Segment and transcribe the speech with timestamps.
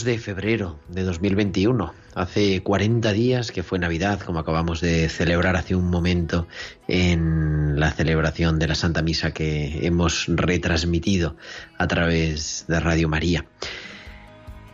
[0.00, 1.92] 2 de febrero de 2021.
[2.14, 6.46] Hace 40 días que fue Navidad, como acabamos de celebrar hace un momento
[6.88, 11.36] en la celebración de la Santa Misa que hemos retransmitido
[11.76, 13.44] a través de Radio María.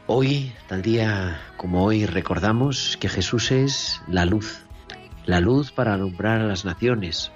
[0.07, 4.61] Hoy, tal día como hoy, recordamos que Jesús es la luz,
[5.25, 7.33] la luz para alumbrar a las naciones,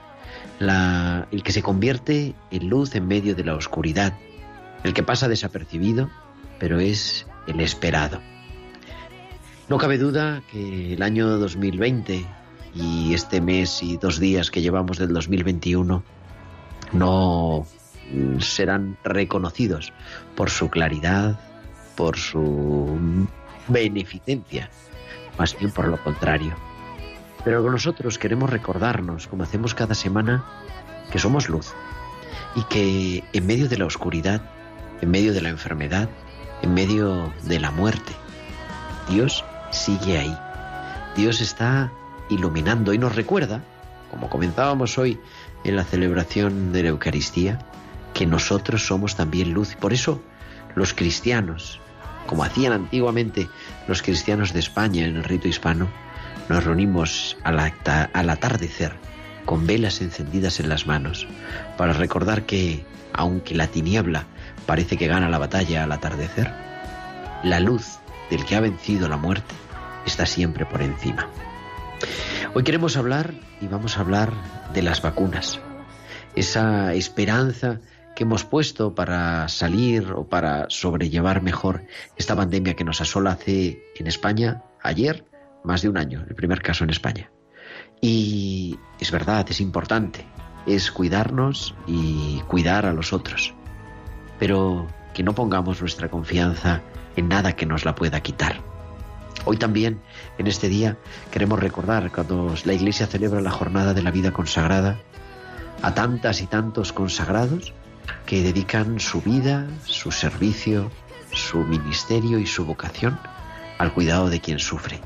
[0.60, 4.16] la- el que se convierte en luz en medio de la oscuridad,
[4.84, 6.08] el que pasa desapercibido,
[6.60, 8.20] pero es el esperado.
[9.68, 12.26] No cabe duda que el año 2020
[12.74, 16.02] y este mes y dos días que llevamos del 2021
[16.92, 17.66] no
[18.12, 19.92] mm, serán reconocidos
[20.36, 21.38] por su claridad,
[21.96, 22.98] por su
[23.68, 24.70] beneficencia,
[25.38, 26.54] más bien por lo contrario.
[27.44, 30.44] Pero nosotros queremos recordarnos, como hacemos cada semana,
[31.10, 31.72] que somos luz
[32.54, 34.42] y que en medio de la oscuridad,
[35.00, 36.08] en medio de la enfermedad,
[36.62, 38.12] en medio de la muerte,
[39.08, 40.38] Dios sigue ahí.
[41.16, 41.92] Dios está
[42.28, 43.62] iluminando y nos recuerda,
[44.10, 45.18] como comenzábamos hoy
[45.64, 47.58] en la celebración de la Eucaristía,
[48.14, 49.74] que nosotros somos también luz.
[49.76, 50.20] Por eso
[50.74, 51.80] los cristianos,
[52.26, 53.48] como hacían antiguamente
[53.88, 55.88] los cristianos de España en el rito hispano,
[56.48, 57.72] nos reunimos al,
[58.12, 58.92] al atardecer
[59.44, 61.26] con velas encendidas en las manos
[61.76, 64.26] para recordar que, aunque la tiniebla
[64.66, 66.52] parece que gana la batalla al atardecer,
[67.42, 67.98] la luz
[68.30, 69.54] del que ha vencido la muerte
[70.06, 71.28] está siempre por encima.
[72.54, 74.32] Hoy queremos hablar y vamos a hablar
[74.72, 75.60] de las vacunas.
[76.34, 77.80] Esa esperanza
[78.14, 81.84] que hemos puesto para salir o para sobrellevar mejor
[82.16, 85.24] esta pandemia que nos asola hace en España ayer
[85.64, 87.30] más de un año, el primer caso en España.
[88.00, 90.26] Y es verdad, es importante,
[90.66, 93.54] es cuidarnos y cuidar a los otros,
[94.40, 96.80] pero que no pongamos nuestra confianza
[97.14, 98.60] en nada que nos la pueda quitar.
[99.44, 100.00] Hoy también,
[100.38, 100.96] en este día,
[101.30, 104.98] queremos recordar cuando la Iglesia celebra la jornada de la vida consagrada
[105.82, 107.72] a tantas y tantos consagrados
[108.26, 110.90] que dedican su vida, su servicio,
[111.32, 113.18] su ministerio y su vocación
[113.78, 115.00] al cuidado de quien sufre.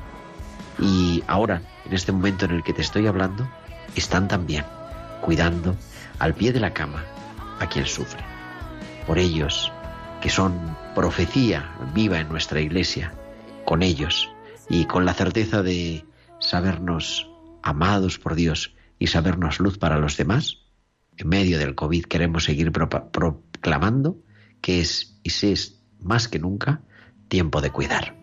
[0.79, 3.47] Y ahora, en este momento en el que te estoy hablando,
[3.95, 4.65] están también
[5.21, 5.75] cuidando
[6.19, 7.03] al pie de la cama
[7.59, 8.34] a quien sufre.
[9.05, 9.71] Por ellos,
[10.21, 13.13] que son profecía viva en nuestra iglesia,
[13.65, 14.31] con ellos
[14.69, 16.05] y con la certeza de
[16.39, 17.29] sabernos
[17.61, 20.59] amados por Dios y sabernos luz para los demás,
[21.17, 24.17] en medio del COVID queremos seguir proclamando
[24.61, 26.81] que es y se es más que nunca
[27.27, 28.15] tiempo de cuidar.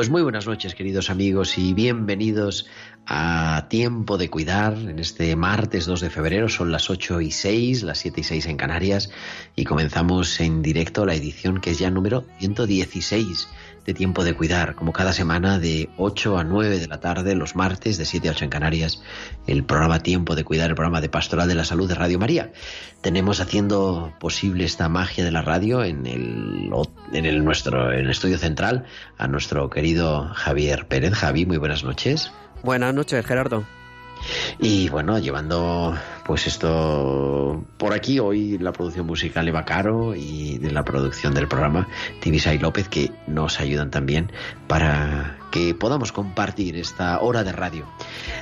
[0.00, 2.66] Pues muy buenas noches, queridos amigos, y bienvenidos
[3.04, 6.48] a tiempo de cuidar en este martes 2 de febrero.
[6.48, 9.10] Son las 8 y 6, las 7 y 6 en Canarias
[9.56, 13.48] y comenzamos en directo la edición que es ya número 116
[13.86, 17.56] de tiempo de cuidar, como cada semana de 8 a 9 de la tarde, los
[17.56, 19.02] martes de 7 a 8 en Canarias,
[19.46, 22.52] el programa Tiempo de Cuidar, el programa de Pastoral de la Salud de Radio María.
[23.00, 26.70] Tenemos haciendo posible esta magia de la radio en el,
[27.12, 28.84] en el nuestro en el estudio central
[29.18, 31.14] a nuestro querido Javier Pérez.
[31.14, 32.30] Javi, muy buenas noches.
[32.62, 33.64] Buenas noches, Gerardo.
[34.58, 35.96] Y bueno, llevando
[36.30, 41.48] pues esto por aquí, hoy la producción musical Eva Caro y de la producción del
[41.48, 41.88] programa
[42.20, 44.30] Tibisay López que nos ayudan también
[44.68, 47.84] para que podamos compartir esta hora de radio.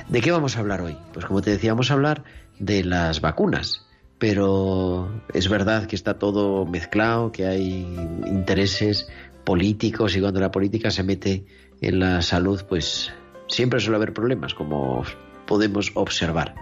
[0.07, 0.97] ¿De qué vamos a hablar hoy?
[1.13, 2.23] Pues como te decía, vamos a hablar
[2.59, 3.87] de las vacunas.
[4.19, 7.87] Pero es verdad que está todo mezclado, que hay
[8.27, 9.09] intereses
[9.43, 11.43] políticos y cuando la política se mete
[11.81, 13.11] en la salud, pues
[13.47, 15.03] siempre suele haber problemas, como
[15.47, 16.53] podemos observar.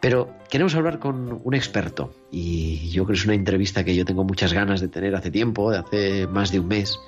[0.00, 4.04] Pero queremos hablar con un experto y yo creo que es una entrevista que yo
[4.04, 6.98] tengo muchas ganas de tener hace tiempo, de hace más de un mes,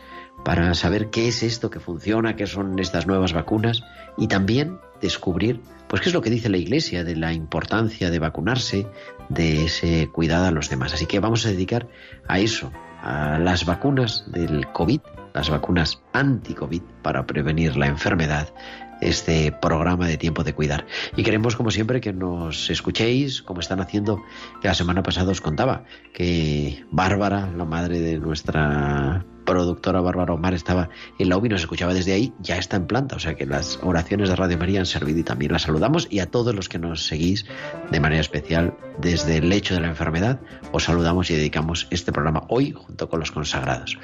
[0.45, 3.83] para saber qué es esto que funciona, qué son estas nuevas vacunas
[4.17, 8.21] y también descubrir pues qué es lo que dice la Iglesia de la importancia de
[8.21, 8.87] vacunarse,
[9.29, 10.95] de ese cuidado a los demás.
[10.95, 11.89] Así que vamos a dedicar
[12.29, 12.71] a eso,
[13.03, 15.01] a las vacunas del COVID,
[15.35, 18.55] las vacunas anti-COVID para prevenir la enfermedad
[19.01, 20.87] este programa de tiempo de cuidar.
[21.17, 24.23] Y queremos, como siempre, que nos escuchéis, como están haciendo,
[24.61, 30.55] que la semana pasada os contaba, que Bárbara, la madre de nuestra productora Bárbara Omar
[30.55, 30.89] estaba
[31.19, 33.17] en la UBI, nos escuchaba desde ahí, ya está en planta.
[33.17, 36.07] O sea que las oraciones de Radio María han servido y también las saludamos.
[36.11, 37.47] Y a todos los que nos seguís
[37.91, 40.41] de manera especial desde el lecho de la enfermedad,
[40.73, 43.99] os saludamos y dedicamos este programa hoy junto con los consagrados.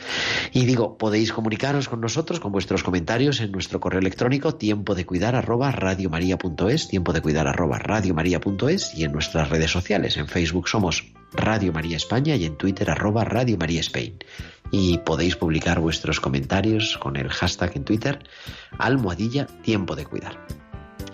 [0.53, 5.07] Y digo, podéis comunicaros con nosotros con vuestros comentarios en nuestro correo electrónico tiempo de
[5.07, 10.17] cuidar arroba radiomaria.es, tiempo de cuidar arroba radiomaria.es y en nuestras redes sociales.
[10.17, 14.19] En Facebook somos Radio María España y en Twitter arroba Radio María Spain
[14.71, 18.21] y podéis publicar vuestros comentarios con el hashtag en Twitter
[18.79, 20.47] almohadilla tiempo de cuidar.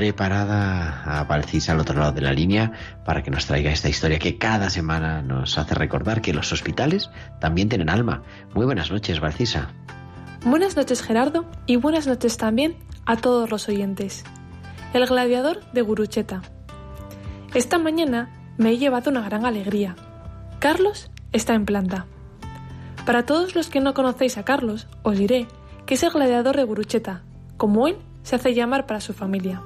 [0.03, 2.73] Preparada a Valcisa al otro lado de la línea
[3.05, 7.09] para que nos traiga esta historia que cada semana nos hace recordar que los hospitales
[7.39, 8.25] también tienen alma.
[8.53, 9.71] Muy buenas noches, Valcisa.
[10.45, 14.25] Buenas noches, Gerardo, y buenas noches también a todos los oyentes.
[14.93, 16.43] El gladiador de Gurucheta.
[17.55, 18.29] Esta mañana
[18.59, 19.95] me he llevado una gran alegría.
[20.59, 22.07] Carlos está en planta.
[23.07, 25.47] Para todos los que no conocéis a Carlos, os diré
[25.87, 27.23] que es el gladiador de Gurucheta,
[27.57, 29.63] como él se hace llamar para su familia.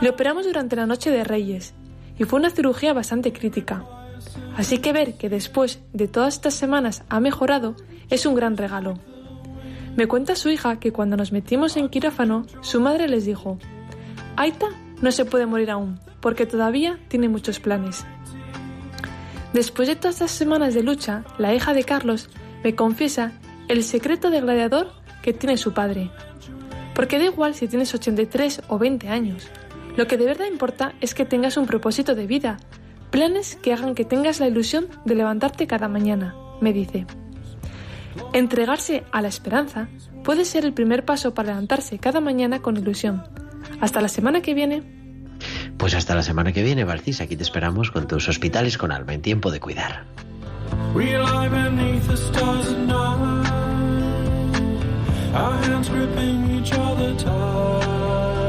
[0.00, 1.74] Le operamos durante la noche de Reyes
[2.18, 3.84] y fue una cirugía bastante crítica.
[4.56, 7.76] Así que ver que después de todas estas semanas ha mejorado
[8.08, 8.98] es un gran regalo.
[9.96, 13.58] Me cuenta su hija que cuando nos metimos en quirófano, su madre les dijo,
[14.36, 14.68] Aita
[15.02, 18.06] no se puede morir aún, porque todavía tiene muchos planes.
[19.52, 22.30] Después de todas estas semanas de lucha, la hija de Carlos
[22.62, 23.32] me confiesa
[23.68, 24.92] el secreto de gladiador
[25.22, 26.10] que tiene su padre,
[26.94, 29.50] porque da igual si tienes 83 o 20 años.
[29.96, 32.58] Lo que de verdad importa es que tengas un propósito de vida,
[33.10, 37.06] planes que hagan que tengas la ilusión de levantarte cada mañana, me dice.
[38.32, 39.88] Entregarse a la esperanza
[40.24, 43.24] puede ser el primer paso para levantarse cada mañana con ilusión.
[43.80, 44.82] Hasta la semana que viene.
[45.76, 47.20] Pues hasta la semana que viene, Barcis.
[47.20, 50.04] Aquí te esperamos con tus hospitales con alma en tiempo de cuidar.
[55.32, 58.39] Our hands gripping each other tight.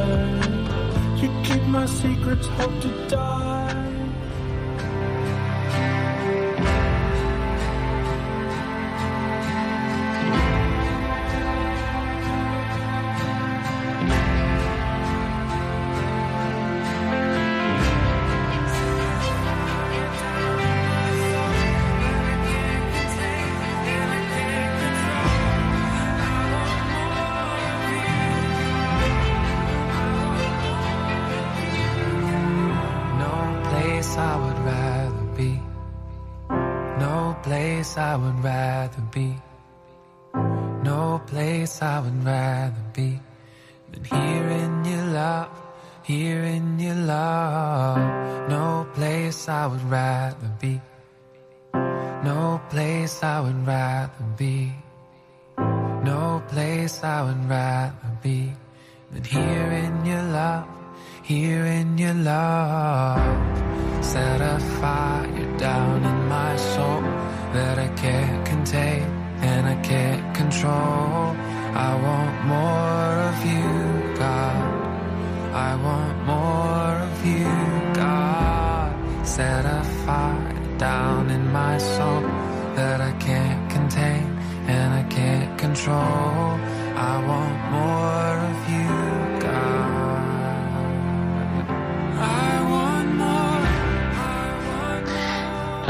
[1.21, 3.60] You keep my secrets, hope to die.
[38.11, 39.37] I would rather be.
[40.83, 43.21] No place I would rather be
[43.89, 45.55] than here in your love,
[46.03, 48.49] here in your love.
[48.49, 50.81] No place I would rather be.
[51.73, 54.73] No place I would rather be.
[56.03, 58.51] No place I would rather be
[59.11, 60.67] than here in your love,
[61.23, 64.03] here in your love.
[64.03, 67.21] Set a fire down in my soul
[67.53, 69.03] that I can't contain
[69.41, 71.35] and I can't control.
[71.87, 74.91] I want more of you, God.
[75.53, 77.51] I want more of you,
[77.93, 79.27] God.
[79.27, 82.21] Set a fire down in my soul
[82.75, 84.25] that I can't contain
[84.67, 86.59] and I can't control.
[87.11, 88.70] I want more of you,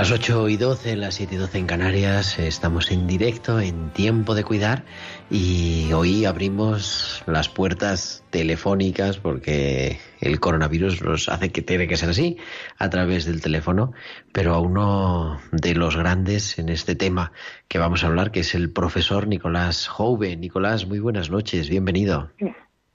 [0.02, 4.34] Las 8 y 12, las 7 y 12 en Canarias, estamos en directo en Tiempo
[4.34, 4.82] de Cuidar
[5.30, 12.10] y hoy abrimos las puertas telefónicas porque el coronavirus nos hace que tiene que ser
[12.10, 12.38] así
[12.80, 13.94] a través del teléfono,
[14.34, 17.32] pero a uno de los grandes en este tema
[17.68, 20.36] que vamos a hablar, que es el profesor Nicolás Jouve.
[20.36, 22.32] Nicolás, muy buenas noches, bienvenido.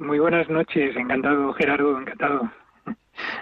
[0.01, 2.51] Muy buenas noches, encantado Gerardo, encantado.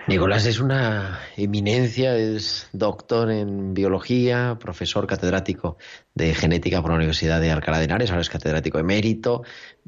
[0.06, 5.78] Nicolás es una eminencia, es doctor en biología, profesor catedrático
[6.14, 9.42] de genética por la Universidad de Alcalá de Henares, ahora es catedrático emérito,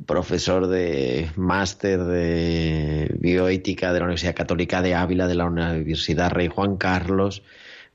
[0.06, 6.48] profesor de máster de bioética de la Universidad Católica de Ávila, de la Universidad Rey
[6.48, 7.42] Juan Carlos,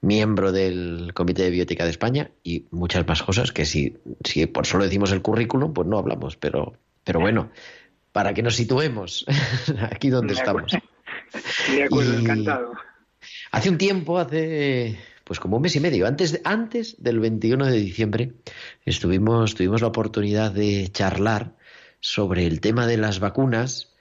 [0.02, 4.66] miembro del Comité de Bioética de España y muchas más cosas que si, si por
[4.66, 7.50] solo decimos el currículum, pues no hablamos, pero, pero bueno,
[8.12, 9.26] para que nos situemos
[9.92, 10.72] aquí donde De estamos.
[11.76, 12.74] De acuerdo, Y- encantado.
[13.52, 17.78] Hace un tiempo, hace pues como un mes y medio, antes, antes del 21 de
[17.78, 18.34] diciembre,
[18.86, 21.56] estuvimos, tuvimos la oportunidad de charlar
[22.00, 23.94] sobre el tema de las vacunas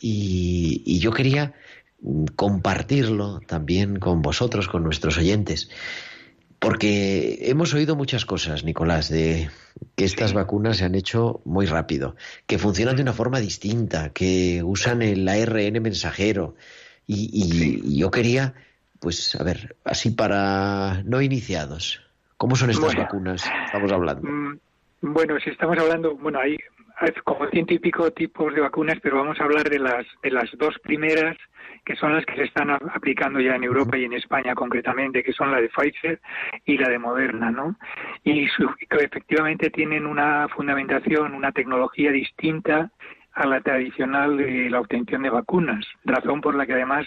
[0.00, 1.54] y, y yo quería
[2.36, 5.68] compartirlo también con vosotros, con nuestros oyentes.
[6.60, 9.48] Porque hemos oído muchas cosas, Nicolás, de
[9.94, 14.62] que estas vacunas se han hecho muy rápido, que funcionan de una forma distinta, que
[14.64, 16.56] usan el ARN mensajero.
[17.06, 18.54] Y, y- y yo quería,
[18.98, 22.02] pues, a ver, así para no iniciados,
[22.36, 23.02] ¿cómo son estas Bueno.
[23.02, 23.48] vacunas?
[23.66, 24.28] Estamos hablando.
[24.28, 24.58] Mm,
[25.00, 26.56] Bueno, si estamos hablando, bueno, hay,
[26.98, 30.30] hay como ciento y pico tipos de vacunas, pero vamos a hablar de las de
[30.32, 31.36] las dos primeras
[31.88, 35.32] que son las que se están aplicando ya en Europa y en España concretamente, que
[35.32, 36.20] son la de Pfizer
[36.66, 37.76] y la de Moderna, ¿no?
[38.24, 42.90] Y su- que efectivamente tienen una fundamentación, una tecnología distinta
[43.32, 47.06] a la tradicional de la obtención de vacunas, razón por la que además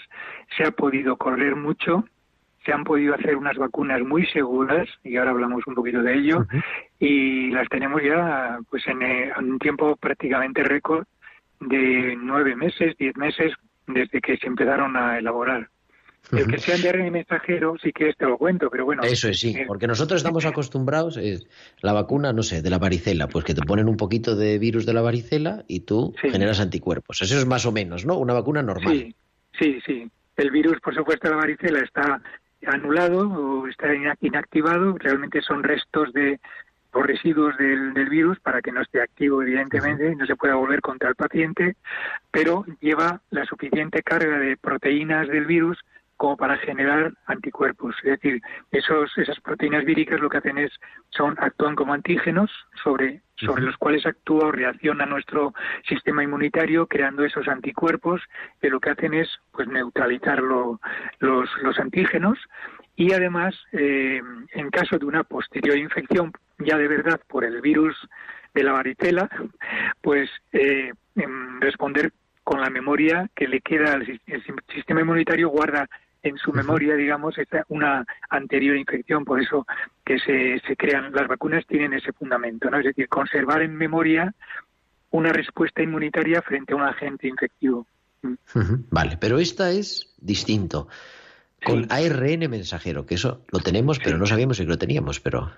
[0.57, 2.03] se ha podido correr mucho,
[2.65, 6.47] se han podido hacer unas vacunas muy seguras, y ahora hablamos un poquito de ello,
[6.97, 11.05] y las tenemos ya pues en, eh, en un tiempo prácticamente récord
[11.59, 13.53] de nueve meses, diez meses
[13.93, 15.69] desde que se empezaron a elaborar.
[16.31, 19.01] El que sean de ARN mensajero, sí que te lo cuento, pero bueno.
[19.03, 21.47] Eso es, sí, eh, porque nosotros estamos acostumbrados, es
[21.81, 24.85] la vacuna, no sé, de la varicela, pues que te ponen un poquito de virus
[24.85, 26.29] de la varicela y tú Sí.
[26.29, 27.21] generas anticuerpos.
[27.21, 28.17] Eso es más o menos, ¿no?
[28.17, 28.93] Una vacuna normal.
[28.93, 29.15] Sí,
[29.59, 30.11] sí, sí.
[30.37, 32.21] El virus, por supuesto, de la varicela está
[32.67, 34.95] anulado o está ina- inactivado.
[34.99, 36.39] Realmente son restos de
[36.93, 40.55] o residuos del, del virus para que no esté activo, evidentemente, y no se pueda
[40.55, 41.75] volver contra el paciente,
[42.31, 45.77] pero lleva la suficiente carga de proteínas del virus
[46.17, 47.95] como para generar anticuerpos.
[48.03, 50.71] Es decir, esos, esas proteínas víricas lo que hacen es,
[51.09, 52.51] son, actúan como antígenos
[52.83, 55.51] sobre, sobre los cuales actúa o reacciona nuestro
[55.89, 58.21] sistema inmunitario creando esos anticuerpos
[58.61, 60.79] que lo que hacen es pues neutralizar lo-
[61.19, 62.37] los, los antígenos.
[62.95, 64.21] Y además eh,
[64.53, 66.31] en caso de una posterior infección
[66.65, 67.95] ya de verdad por el virus
[68.53, 69.29] de la varicela
[70.01, 72.11] pues eh, em, responder
[72.43, 74.05] con la memoria que le queda al
[74.73, 75.87] sistema inmunitario guarda
[76.23, 77.35] en su memoria, digamos,
[77.69, 79.25] una anterior infección.
[79.25, 79.65] Por eso
[80.05, 82.77] que se, se crean las vacunas tienen ese fundamento, ¿no?
[82.77, 84.33] Es decir, conservar en memoria
[85.11, 87.87] una respuesta inmunitaria frente a un agente infectivo.
[88.23, 90.87] Ujú, Vale, pero esta es distinto.
[91.63, 91.89] Con Sí.
[91.89, 95.51] ARN mensajero, que eso lo tenemos, pero no sabíamos si lo teníamos, pero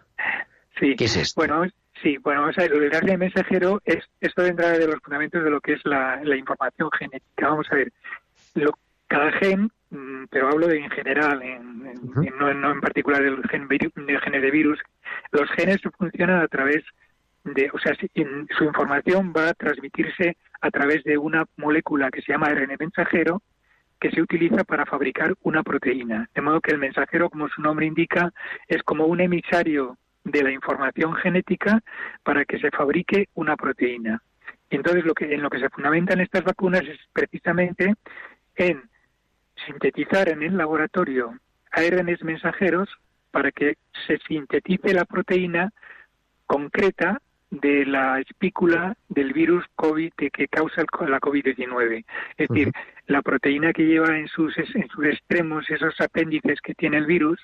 [0.80, 0.96] Sí.
[0.96, 1.39] ¿qué es esto?
[1.39, 1.65] Bueno,
[2.01, 5.50] sí, bueno, vamos a ver, del ARN mensajero es esto entra de los fundamentos de
[5.51, 7.50] lo que es la, la información genética.
[7.50, 7.92] Vamos a ver,
[8.56, 8.72] lo,
[9.08, 13.22] cada gen, mm, pero hablo de en general, en, en- no, en- no en particular
[13.24, 14.80] del gen, del de virus,
[15.32, 16.84] los genes funcionan a través
[17.44, 22.32] de, o sea, su información va a transmitirse a través de una molécula que se
[22.32, 23.42] llama ARN mensajero,
[24.00, 26.30] que se utiliza para fabricar una proteína.
[26.34, 28.32] De modo que el mensajero, como su nombre indica,
[28.68, 31.82] es como un emisario de la información genética
[32.24, 34.22] para que se fabrique una proteína.
[34.70, 37.94] Entonces, lo que, en lo que se fundamentan estas vacunas es precisamente
[38.56, 38.82] en
[39.65, 41.38] sintetizar en el laboratorio
[41.72, 42.89] ARNs mensajeros
[43.32, 43.77] para que
[44.08, 45.72] se sintetice la proteína
[46.46, 52.03] concreta de la espícula del virus COVID que causa la COVID-19.
[52.38, 52.72] Es decir,
[53.06, 57.39] la proteína que lleva en sus, en sus extremos esos apéndices que tiene el virus,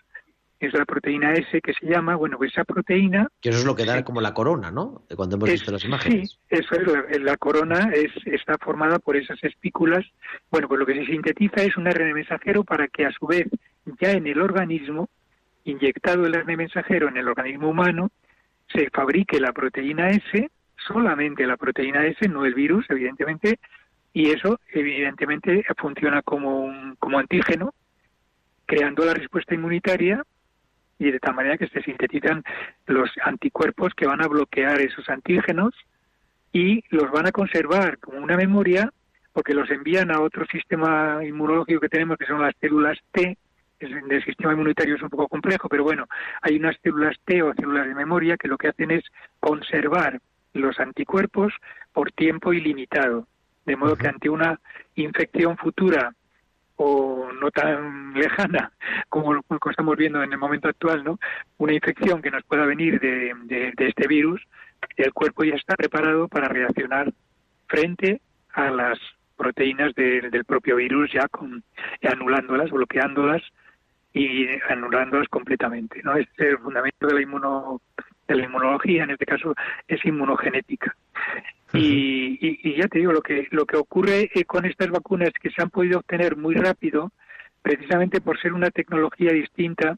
[0.60, 3.28] es la proteína S que se llama, bueno, pues esa proteína...
[3.42, 5.04] Que eso es lo que da como la corona, ¿no?
[5.10, 6.32] De cuando hemos visto las imágenes.
[6.32, 10.06] Sí, eso es, la, corona es, está formada por esas espículas.
[10.52, 13.48] Bueno, pues lo que se sintetiza es un RNA mensajero para que a su vez
[14.02, 15.10] ya en el organismo,
[15.64, 18.12] inyectado el RNA mensajero en el organismo humano,
[18.74, 23.60] se fabrique la proteína S, solamente la proteína S, no el virus, evidentemente,
[24.12, 27.74] y eso evidentemente funciona como un como antígeno,
[28.66, 30.24] creando la respuesta inmunitaria
[31.00, 32.44] y de tal manera que se sintetizan
[32.86, 35.74] los anticuerpos que van a bloquear esos antígenos
[36.52, 38.92] y los van a conservar como una memoria
[39.32, 43.38] porque los envían a otro sistema inmunológico que tenemos que son las células T.
[43.80, 46.06] Del sistema inmunitario es un poco complejo, pero bueno,
[46.42, 49.06] hay unas células T o células de memoria que lo que hacen es
[49.40, 50.20] conservar
[50.52, 51.54] los anticuerpos
[51.94, 53.26] por tiempo ilimitado,
[53.66, 54.60] de modo que ante una
[54.96, 56.14] infección futura
[56.82, 58.72] o no tan lejana
[59.10, 61.20] como lo estamos viendo en el momento actual, ¿no?
[61.58, 64.42] Una infección que nos pueda venir de, este virus,
[64.96, 67.12] el cuerpo ya está preparado para reaccionar
[67.68, 68.22] frente
[68.54, 68.98] a las
[69.36, 71.64] proteínas del propio virus, ya con
[72.02, 73.42] anulándolas, bloqueándolas
[74.14, 76.02] y anulándolas completamente.
[76.04, 76.16] ¿no?
[76.16, 77.82] Este es el fundamento de la, inmuno,
[78.26, 79.54] de la inmunología, en este caso
[79.86, 80.96] es inmunogenética.
[81.74, 85.62] Y, ya te digo, lo que, lo que ocurre eh, con estas vacunas que se
[85.62, 87.12] han podido obtener muy rápido,
[87.62, 89.98] precisamente por ser una tecnología distinta,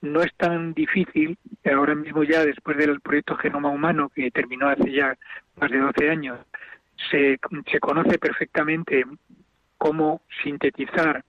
[0.00, 4.92] no es tan difícil, ahora mismo ya después del proyecto Genoma Humano, que terminó hace
[4.92, 5.16] ya
[5.56, 6.38] más de 12 años,
[7.10, 7.38] se,
[7.70, 9.04] se conoce perfectamente
[9.78, 11.24] cómo sintetizar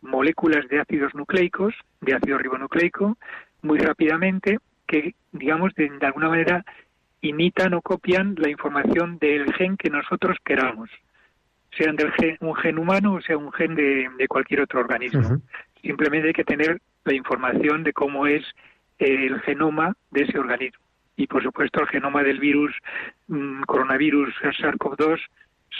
[0.00, 3.16] moléculas de ácidos nucleicos, de ácido ribonucleico,
[3.62, 6.64] muy rápidamente, que, digamos, de alguna manera
[7.28, 10.90] imitan o copian la información del gen que nosotros queramos,
[11.76, 15.40] sean del gen, un gen humano o sea un gen de, cualquier otro organismo.
[15.82, 18.44] Simplemente hay que tener la información de cómo es
[18.98, 20.80] el genoma de ese organismo.
[21.16, 22.74] Y por supuesto el genoma del virus
[23.28, 25.20] mm, coronavirus SARS-CoV-2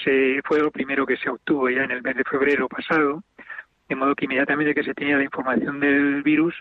[0.04, 3.22] se, fue lo primero que se obtuvo ya en el mes de febrero pasado,
[3.88, 6.54] de modo que inmediatamente que se tenía la información del virus,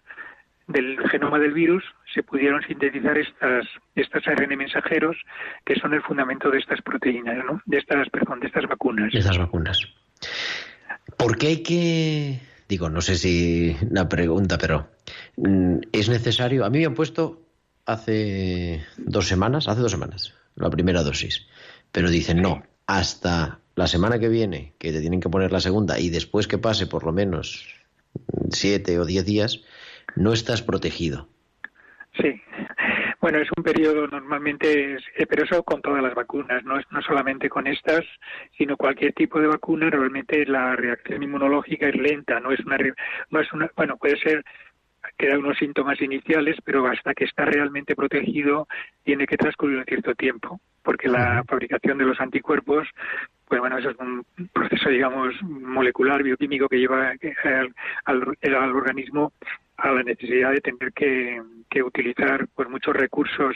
[0.67, 5.17] del genoma del virus se pudieron sintetizar estas estas ARN mensajeros
[5.65, 7.61] que son el fundamento de estas proteínas, ¿no?
[7.65, 9.11] De estas, de estas vacunas.
[9.11, 9.79] De estas vacunas.
[11.17, 12.39] ¿Por qué hay que
[12.73, 14.89] digo, no sé si una pregunta, pero
[15.37, 16.65] mm, es necesario.
[16.65, 17.41] A mí me han puesto
[17.85, 21.45] hace dos semanas, hace dos semanas, la primera dosis,
[21.91, 25.99] pero dicen no, hasta la semana que viene, que te tienen que poner la segunda,
[25.99, 27.65] y después que pase por lo menos
[28.51, 29.61] siete o diez días,
[30.15, 31.27] no estás protegido.
[32.19, 32.41] Sí.
[33.19, 37.49] Bueno, es un periodo normalmente, eh, pero eso con todas las vacunas, no, no solamente
[37.49, 38.01] con estas,
[38.57, 42.77] sino cualquier tipo de vacuna, realmente la reacción inmunológica es lenta, no es una,
[43.29, 44.43] no es una, bueno, puede ser
[45.17, 48.67] que da unos síntomas iniciales, pero hasta que está realmente protegido
[49.03, 52.87] tiene que transcurrir un cierto tiempo, porque la fabricación de los anticuerpos,
[53.47, 57.13] pues bueno, eso es un proceso, digamos, molecular, bioquímico que lleva
[58.05, 59.31] al, al organismo
[59.77, 61.41] a la necesidad de tener que,
[61.83, 63.55] utilizar pues muchos recursos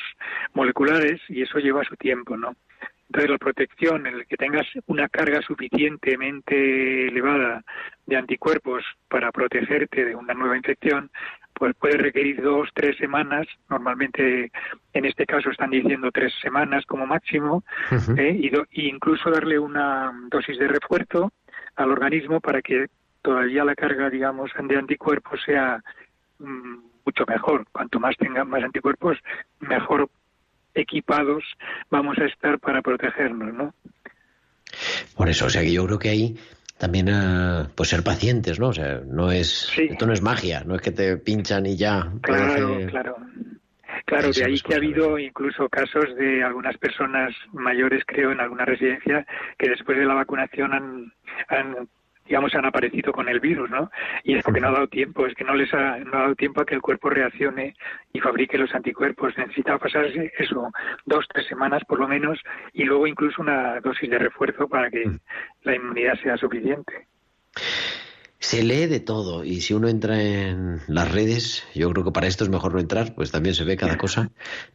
[0.54, 2.56] moleculares y eso lleva su tiempo, ¿no?
[3.08, 7.64] Entonces la protección, el que tengas una carga suficientemente elevada
[8.08, 11.12] de anticuerpos para protegerte de una nueva infección,
[11.58, 13.48] pues puede requerir dos, tres semanas.
[13.70, 14.52] Normalmente,
[14.94, 17.64] en este caso, están diciendo tres semanas como máximo,
[18.18, 18.40] ¿eh?
[18.72, 21.32] y incluso darle una dosis de refuerzo
[21.76, 22.88] al organismo para que
[23.22, 25.82] todavía la carga, digamos, de anticuerpos sea
[26.40, 27.66] Mm, mucho mejor.
[27.72, 29.18] Cuanto más tengan más anticuerpos,
[29.60, 30.10] mejor
[30.74, 31.44] equipados
[31.90, 33.74] vamos a estar para protegernos, ¿no?
[35.16, 36.38] Por eso, o sea que yo creo que ahí
[36.78, 38.70] también uh, pues ser pacientes, ¿no?
[38.70, 42.12] O sea, no es esto no es magia, no es que te pinchan y ya.
[42.22, 43.16] Claro, claro.
[44.06, 48.64] Claro, de ahí que ha habido incluso casos de algunas personas mayores, creo, en alguna
[48.64, 49.26] residencia,
[49.58, 51.14] que después de la vacunación han,
[51.50, 51.90] han
[52.28, 53.90] digamos, han aparecido con el virus, ¿no?
[54.24, 56.36] Y es porque no ha dado tiempo, es que no les ha, no ha dado
[56.36, 57.76] tiempo a que el cuerpo reaccione
[58.14, 59.34] y fabrique los anticuerpos.
[59.38, 60.72] Necesita pasarse eso,
[61.06, 62.40] dos, tres semanas por lo menos,
[62.74, 65.20] y luego incluso una dosis de refuerzo para que mm.
[65.64, 67.08] la inmunidad sea suficiente.
[68.40, 72.28] Se lee de todo y si uno entra en las redes, yo creo que para
[72.28, 74.30] esto es mejor no entrar, pues también se ve cada cosa,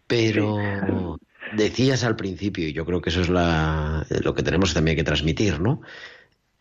[0.07, 1.19] pero
[1.53, 5.05] decías al principio, y yo creo que eso es la, lo que tenemos también que
[5.05, 5.81] transmitir, ¿no?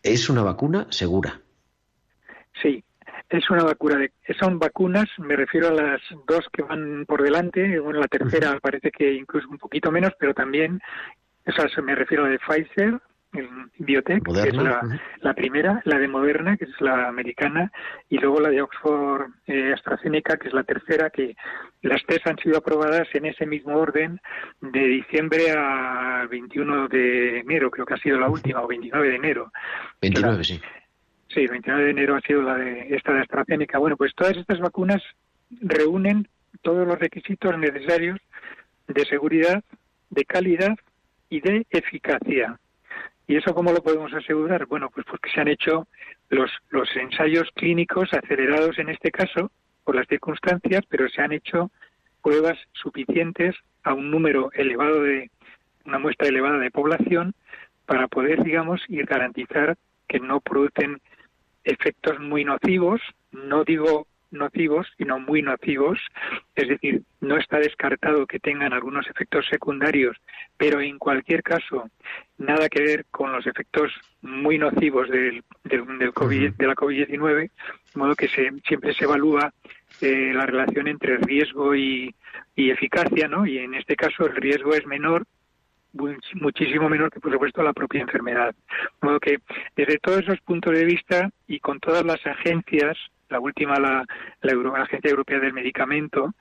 [0.02, 1.40] Es una vacuna segura.
[2.60, 2.84] Sí,
[3.28, 7.78] es una vacuna de, son vacunas, me refiero a las dos que van por delante,
[7.78, 10.80] bueno, la tercera parece que incluso un poquito menos, pero también,
[11.46, 13.00] o sea, me refiero a de Pfizer,
[13.78, 17.72] Biotech, que es la, primera, la de Moderna, que es la americana,
[18.08, 21.34] y luego la de Oxford eh, AstraZeneca, que es la tercera, que
[21.80, 24.20] las tres han sido aprobadas en ese mismo orden
[24.60, 29.16] de diciembre a 21 de enero, creo que ha sido la última, o 29 de
[29.16, 29.52] enero.
[30.02, 30.60] 29, sí.
[31.28, 33.78] Sí, el 29 de enero ha sido la de esta de AstraZeneca.
[33.78, 35.02] Bueno, pues todas estas vacunas
[35.62, 36.28] reúnen
[36.60, 38.20] todos los requisitos necesarios
[38.88, 39.64] de seguridad,
[40.10, 40.76] de calidad
[41.30, 42.58] y de eficacia.
[43.32, 44.66] ¿Y eso cómo lo podemos asegurar?
[44.66, 45.88] Bueno, pues porque se han hecho
[46.28, 49.50] los, los ensayos clínicos acelerados en este caso
[49.84, 51.70] por las circunstancias, pero se han hecho
[52.22, 55.30] pruebas suficientes a un número elevado de
[55.86, 57.32] una muestra elevada de población
[57.86, 61.00] para poder, digamos, ir garantizar que no producen
[61.64, 65.98] efectos muy nocivos, no digo nocivos, sino muy nocivos,
[66.54, 70.16] es decir, no está descartado que tengan algunos efectos secundarios,
[70.56, 71.90] pero en cualquier caso,
[72.38, 73.92] nada que ver con los efectos
[74.22, 77.50] muy nocivos del, del, COVID, de la COVID-19, de
[77.94, 79.52] modo que se, siempre se evalúa
[80.00, 82.14] eh, la relación entre riesgo y,
[82.56, 83.46] y eficacia, ¿no?
[83.46, 85.24] Y en este caso el riesgo es menor
[85.92, 88.54] muchísimo menor que, por supuesto, la propia enfermedad.
[89.00, 89.38] De modo que,
[89.76, 92.96] desde todos esos puntos de vista y con todas las agencias,
[93.32, 94.04] la última, la,
[94.42, 96.34] la, Agencia Europea del Medicamento,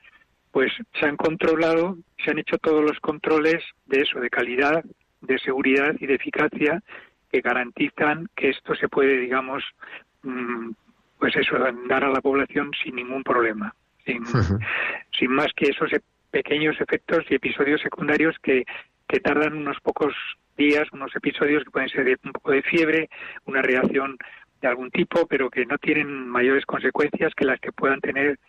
[0.51, 4.83] pues se han controlado, se han hecho todos los controles de eso, de calidad,
[5.21, 6.83] de seguridad y de eficacia
[7.31, 9.63] que garantizan que esto se puede, digamos,
[10.23, 10.71] mm,
[11.17, 13.73] pues eso, dar a la población sin ningún problema,
[14.05, 14.25] sin,
[15.17, 15.89] sin más que esos
[16.29, 18.65] pequeños efectos y episodios secundarios que
[19.11, 20.13] que tardan unos pocos
[20.57, 23.09] días, unos episodios que pueden ser de un poco de fiebre,
[23.45, 24.17] una reacción
[24.61, 28.39] de algún tipo, pero que no tienen mayores consecuencias que las que puedan tener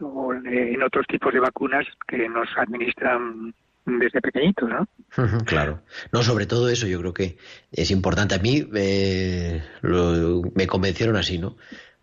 [0.00, 4.88] en otros tipos de vacunas que nos administran desde pequeñitos, ¿no?
[5.46, 5.82] Claro.
[6.12, 7.36] No, sobre todo eso yo creo que
[7.70, 8.34] es importante.
[8.34, 9.62] A mí eh,
[10.54, 11.56] me convencieron así, ¿no?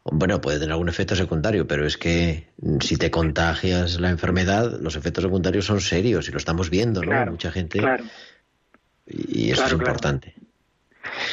[0.04, 2.48] Bueno, puede tener algún efecto secundario, pero es que
[2.80, 7.26] si te contagias la enfermedad, los efectos secundarios son serios y lo estamos viendo, ¿no?
[7.28, 7.80] Mucha gente.
[7.80, 8.04] Claro.
[9.06, 10.36] Y eso es importante.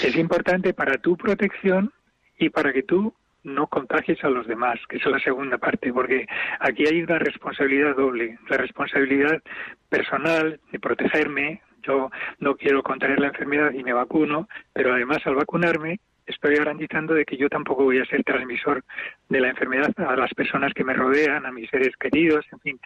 [0.02, 1.92] Es importante para tu protección
[2.38, 6.26] y para que tú no contagies a los demás, que es la segunda parte, porque
[6.58, 9.40] aquí hay una responsabilidad doble, la responsabilidad
[9.88, 15.36] personal de protegerme, yo no quiero contraer la enfermedad y me vacuno, pero además al
[15.36, 18.82] vacunarme estoy garantizando de que yo tampoco voy a ser transmisor
[19.28, 22.80] de la enfermedad a las personas que me rodean, a mis seres queridos, en fin.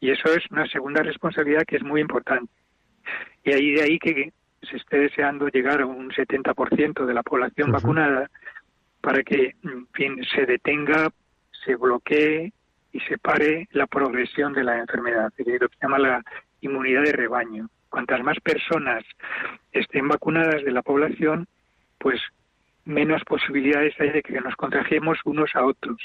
[0.00, 2.50] Y eso es una segunda responsabilidad que es muy importante.
[3.44, 7.70] Y ahí de ahí que se esté deseando llegar a un 70% de la población
[7.70, 8.30] vacunada
[9.06, 9.54] para que,
[10.34, 11.10] se detenga,
[11.64, 12.52] se bloquee
[12.90, 16.24] y se pare la progresión de la enfermedad, lo que se llama la
[16.60, 17.68] inmunidad de rebaño.
[17.88, 19.04] Cuantas más personas
[19.70, 21.46] estén vacunadas de la población,
[21.98, 22.20] pues
[22.84, 25.98] menos posibilidades hay de que nos contagiemos unos a otros.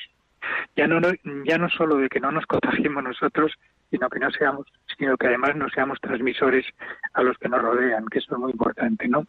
[0.75, 1.01] Ya no,
[1.43, 3.51] ya no solo de que no nos contagiemos nosotros,
[3.89, 6.67] sino que no seamos, sino que además no seamos transmisores
[7.13, 9.25] a los que nos rodean, que eso es muy importante, ¿no?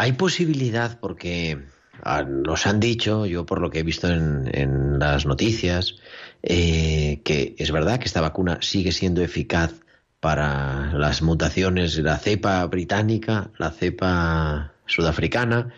[0.00, 1.58] Hay posibilidad porque
[2.04, 5.96] ah, nos han dicho, yo por lo que he visto en, las noticias,
[6.40, 9.74] eh, que es verdad que esta vacuna sigue siendo eficaz
[10.20, 15.74] para las mutaciones, la cepa británica, la cepa sudafricana.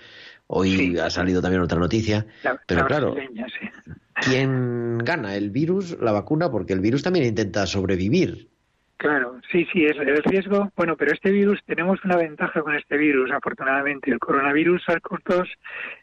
[0.48, 2.26] Hoy ha salido también otra noticia.
[2.66, 3.16] pero claro,
[4.16, 5.35] ¿quién gana?
[5.35, 6.50] ¿El virus, la vacuna?
[6.50, 8.49] Porque el virus también intenta sobrevivir.
[9.00, 10.70] Claro, sí, sí, es el riesgo.
[10.76, 14.10] Bueno, pero este virus, tenemos una ventaja con este virus, afortunadamente.
[14.10, 15.48] El coronavirus SARS-CoV-2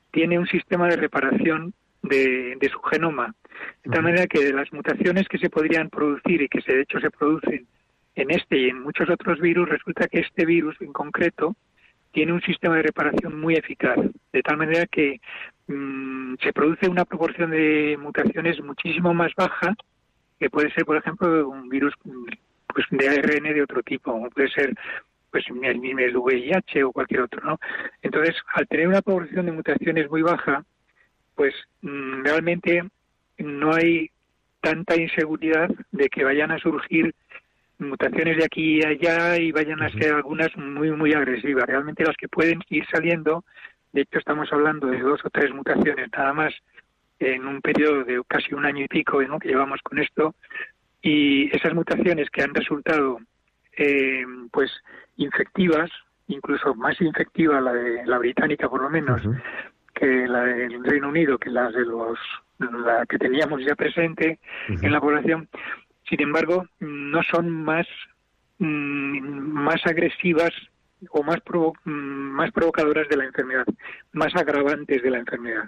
[0.10, 3.36] tiene un sistema de reparación de, de su genoma.
[3.83, 6.81] De tal manera que de las mutaciones que se podrían producir y que se, de
[6.81, 7.67] hecho se producen
[8.15, 11.55] en este y en muchos otros virus, resulta que este virus en concreto
[12.13, 13.99] tiene un sistema de reparación muy eficaz,
[14.33, 15.21] de tal manera que
[15.67, 19.75] mm, se produce una proporción de mutaciones muchísimo más baja
[20.39, 21.93] que puede ser, por ejemplo, un virus
[22.77, 24.71] pues, de ARN de otro tipo, puede ser
[25.31, 27.59] pues el VIH o cualquier otro, ¿no?
[28.03, 30.63] Entonces, al tener una proporción de mutaciones muy baja,
[31.33, 32.83] pues mm, realmente
[33.39, 34.11] no hay
[34.61, 37.15] tanta inseguridad de que vayan a surgir
[37.79, 41.65] mutaciones de aquí y allá y vayan a ser algunas muy, muy agresivas.
[41.65, 43.43] Realmente las que pueden ir saliendo
[43.91, 46.53] De hecho, estamos hablando de dos o tres mutaciones nada más
[47.17, 49.39] en un periodo de casi un año y pico ¿no?
[49.39, 50.35] que llevamos con esto.
[51.01, 53.19] Y esas mutaciones que han resultado
[53.77, 54.71] eh, pues
[55.17, 55.89] infectivas,
[56.27, 59.21] incluso más infectiva la de la británica por lo menos,
[59.93, 62.17] que la del Reino Unido, que las de los
[62.60, 65.47] la que teníamos ya presente en la población,
[66.10, 67.86] sin embargo, no son más
[68.57, 70.51] mm, más agresivas
[71.12, 71.38] o más
[71.86, 73.65] mm, más provocadoras de la enfermedad,
[74.13, 75.65] más agravantes de la enfermedad.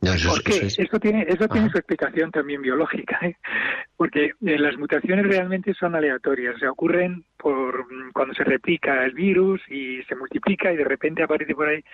[0.00, 3.36] Porque Esto tiene, eso tiene su explicación también biológica, ¿eh?
[3.96, 9.12] porque eh, las mutaciones realmente son aleatorias, se ocurren por mm, cuando se replica el
[9.12, 11.84] virus y se multiplica y de repente aparece por ahí.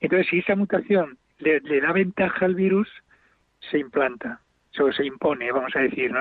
[0.00, 2.88] Entonces, si esa mutación le, da ventaja al virus,
[3.70, 4.40] se implanta,
[4.78, 6.20] o se impone, vamos a decir, ¿no?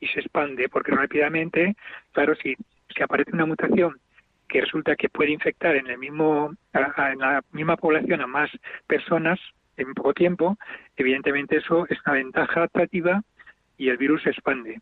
[0.00, 1.76] y se expande, porque rápidamente,
[2.12, 2.54] claro, si,
[2.94, 3.98] si aparece una mutación
[4.48, 8.50] que resulta que puede infectar en el mismo en la misma población a más
[8.86, 9.38] personas
[9.78, 10.58] en poco tiempo,
[10.96, 13.22] evidentemente eso es una ventaja atractiva
[13.76, 14.80] y el virus se expande.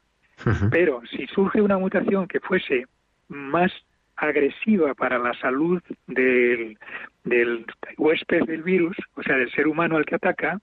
[0.70, 2.86] Pero si surge una mutación que fuese
[3.28, 3.72] más
[4.16, 6.78] agresiva para la salud del,
[7.24, 10.58] del huésped del virus, o sea, del ser humano al que ataca,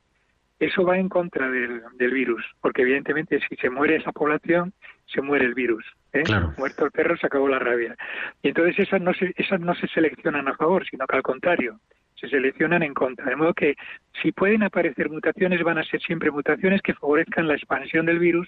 [0.60, 4.74] eso va en contra del, del, virus, porque evidentemente si se muere esa población,
[5.06, 5.86] se muere el virus.
[6.14, 6.24] ¿eh?
[6.58, 7.96] Muerto el perro, se acabó la rabia.
[8.42, 11.80] Y entonces esas no, se, esas no se seleccionan a favor, sino que al contrario,
[12.24, 13.26] se seleccionan en contra.
[13.26, 13.76] De modo que
[14.22, 18.48] si pueden aparecer mutaciones, van a ser siempre mutaciones que favorezcan la expansión del virus,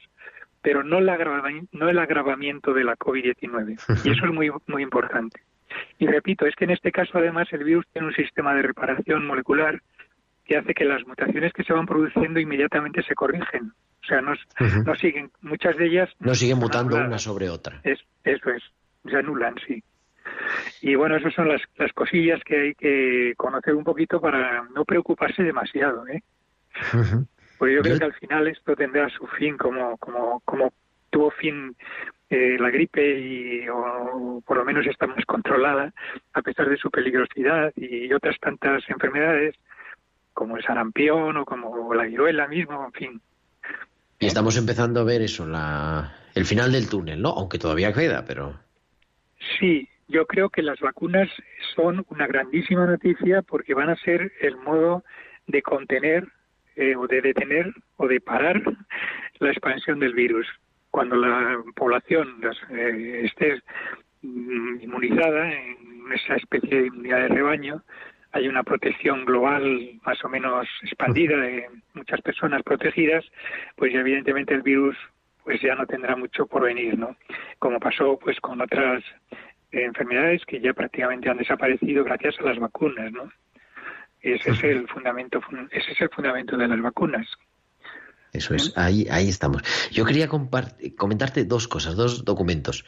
[0.62, 1.18] pero no, la
[1.74, 3.78] no el agravamiento de la COVID-19.
[4.06, 5.42] Y eso es muy, muy importante.
[6.00, 9.28] Y repito, es que en este caso además el virus tiene un sistema de reparación
[9.28, 9.82] molecular
[10.46, 13.74] que hace que las mutaciones que se van produciendo inmediatamente se corrigen.
[14.04, 14.34] O sea, no,
[14.86, 16.10] no siguen, muchas de ellas...
[16.20, 17.82] No siguen mutando una sobre otra.
[17.84, 18.64] Es, eso es,
[19.10, 19.84] se anulan, sí.
[20.82, 24.86] Y bueno, esas son las, las cosillas que hay que conocer un poquito para no
[24.86, 26.08] preocuparse demasiado.
[26.08, 26.24] ¿eh?
[27.58, 30.74] Pues yo creo que al final esto tendrá su fin como, como, como
[31.10, 31.76] tuvo fin
[32.30, 35.94] eh, la gripe y o, por lo menos está más controlada
[36.34, 39.56] a pesar de su peligrosidad y otras tantas enfermedades
[40.34, 43.22] como el sarampión o como la viruela mismo, en fin.
[44.20, 47.30] Y estamos empezando a ver eso, la, el final del túnel, ¿no?
[47.30, 48.60] Aunque todavía queda, pero...
[49.60, 51.30] Sí, yo creo que las vacunas
[51.76, 55.04] son una grandísima noticia porque van a ser el modo
[55.48, 56.28] de contener
[56.76, 58.62] eh, o de detener o de parar
[59.40, 60.48] la expansión del virus.
[60.92, 62.42] Cuando la población
[62.72, 63.62] eh, esté
[64.22, 67.84] mm, inmunizada en esa especie de inmunidad de rebaño,
[68.32, 73.24] hay una protección global más o menos expandida de muchas personas protegidas,
[73.78, 74.98] pues evidentemente el virus
[75.46, 77.16] pues ya no tendrá mucho por venir, ¿no?
[77.60, 79.04] Como pasó pues con otras
[79.84, 83.32] enfermedades que ya prácticamente han desaparecido gracias a las vacunas, ¿no?
[84.22, 85.40] Ese es el fundamento,
[85.72, 87.28] ese es el fundamento de las vacunas.
[88.34, 89.62] Eso es, ahí, ahí estamos.
[89.92, 92.86] Yo quería comentarte dos cosas, dos documentos.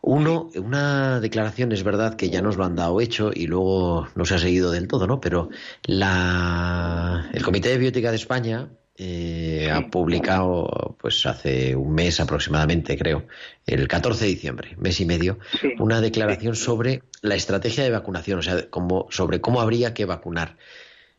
[0.00, 4.24] Uno, una declaración es verdad que ya nos lo han dado hecho y luego no
[4.24, 5.20] se ha seguido del todo, ¿no?
[5.20, 5.48] Pero
[5.84, 12.96] la, el Comité de Biótica de España eh, ha publicado, pues hace un mes aproximadamente,
[12.96, 13.26] creo,
[13.66, 15.38] el 14 de diciembre, mes y medio,
[15.78, 20.56] una declaración sobre la estrategia de vacunación, o sea, como, sobre cómo habría que vacunar.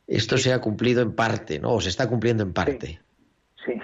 [0.08, 1.74] Esto se ha cumplido en parte, ¿no?
[1.74, 3.02] O se está cumpliendo en parte.
[3.66, 3.82] Sí, sí,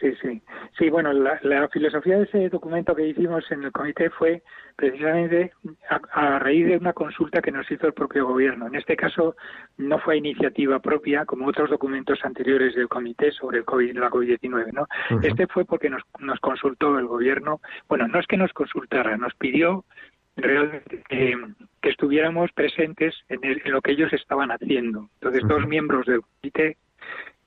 [0.00, 0.42] sí.
[0.78, 4.42] Sí, bueno, la, filosofía de ese documento que hicimos en el comité fue
[4.76, 5.52] precisamente
[5.88, 8.66] a, raíz de una consulta que nos hizo el propio gobierno.
[8.66, 9.36] En este caso
[9.76, 14.72] no fue iniciativa propia, como otros documentos anteriores del comité sobre el COVID, la COVID-19.
[14.72, 14.86] ¿no?
[15.22, 17.60] Este fue porque nos, nos consultó el gobierno.
[17.88, 19.84] Bueno, no es que nos consultara, nos pidió
[20.36, 21.36] realmente que,
[21.82, 25.08] estuviéramos presentes en, en, lo que ellos estaban haciendo.
[25.14, 26.76] Entonces, dos miembros del comité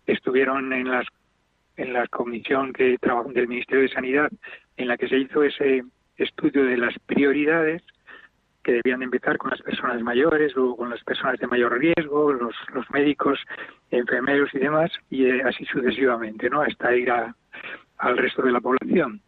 [0.06, 1.08] estuvieron en las
[1.78, 2.98] en la comisión que
[3.34, 4.32] del Ministerio de Sanidad
[4.78, 5.84] en la que se hizo ese
[6.18, 7.82] estudio de las prioridades
[8.64, 12.56] que debían empezar con las personas mayores, luego con las personas de mayor riesgo, los,
[12.92, 13.40] médicos,
[13.92, 16.62] enfermeros y demás, y eh, así sucesivamente, ¿no?
[16.62, 19.22] Hasta ir al resto de la población.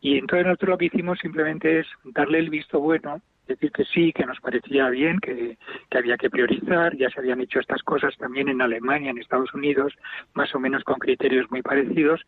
[0.00, 4.12] Y entonces nosotros lo que hicimos simplemente es darle el visto bueno decir que sí,
[4.12, 5.56] que nos parecía bien, que,
[5.90, 6.96] había que priorizar.
[6.96, 9.94] Ya se habían hecho estas cosas también en Alemania, en Estados Unidos,
[10.34, 12.22] más o menos con criterios muy parecidos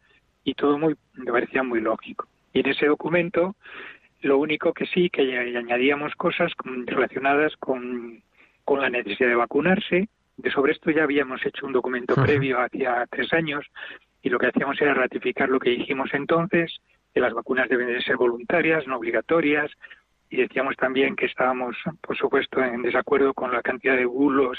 [0.44, 2.26] y todo muy, me parecía muy lógico.
[2.52, 3.56] Y en ese documento,
[4.20, 6.52] lo único que sí, que añadíamos cosas
[6.86, 8.22] relacionadas con,
[8.64, 10.08] con la necesidad de vacunarse.
[10.36, 13.66] De sobre esto ya habíamos hecho un documento previo hacia tres años
[14.22, 16.76] y lo que hacíamos era ratificar lo que dijimos entonces,
[17.12, 19.70] que las vacunas deben de ser voluntarias, no obligatorias,
[20.30, 24.58] y decíamos también que estábamos, por supuesto, en desacuerdo con la cantidad de bulos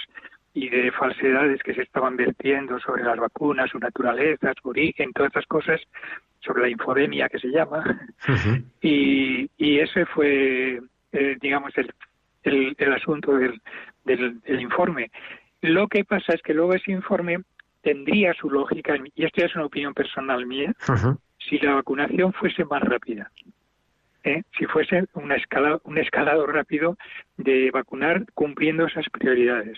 [0.53, 5.31] y de falsedades que se estaban vertiendo sobre las vacunas, su naturaleza, su origen, todas
[5.31, 5.79] esas cosas,
[6.39, 7.83] sobre la infodemia que se llama.
[8.81, 11.93] y, y ese fue, eh, digamos, el,
[12.43, 13.61] el, el asunto del,
[14.05, 15.11] del, del informe.
[15.61, 17.39] Lo que pasa es que luego ese informe
[17.81, 20.73] tendría su lógica, y esto es una opinión personal mía,
[21.37, 23.31] si la vacunación fuese más rápida.
[24.23, 24.43] ¿Eh?
[24.57, 26.97] Si fuese una escala, un escalado rápido
[27.37, 29.77] de vacunar cumpliendo esas prioridades.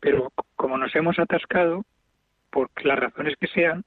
[0.00, 1.84] Pero como nos hemos atascado,
[2.50, 3.84] por las razones que sean,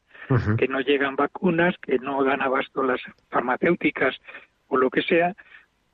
[0.57, 4.15] que no llegan vacunas, que no dan abasto las farmacéuticas
[4.67, 5.35] o lo que sea,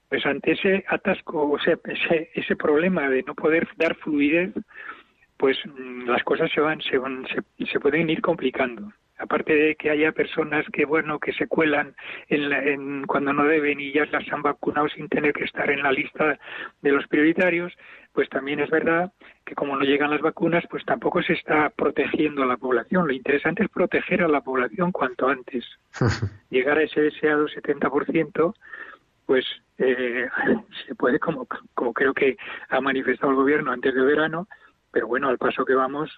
[0.07, 4.53] pues ante ese atasco, o sea, ese, ese problema de no poder dar fluidez,
[5.37, 9.75] pues mm, las cosas se van, se van, se, se pueden ir complicando aparte de
[9.75, 11.95] que haya personas que bueno que se cuelan
[12.27, 15.83] en, en, cuando no deben y ya las han vacunado sin tener que estar en
[15.83, 16.39] la lista
[16.81, 17.73] de los prioritarios
[18.13, 19.11] pues también es verdad
[19.45, 23.07] que como no llegan las vacunas pues tampoco se está protegiendo a la población.
[23.07, 25.65] Lo interesante es proteger a la población cuanto antes.
[26.49, 28.53] Llegar a ese deseado 70%
[29.25, 29.45] pues
[29.77, 30.27] eh,
[30.87, 32.37] se puede como como creo que
[32.69, 34.47] ha manifestado el gobierno antes de verano
[34.91, 36.11] pero bueno al paso que vamos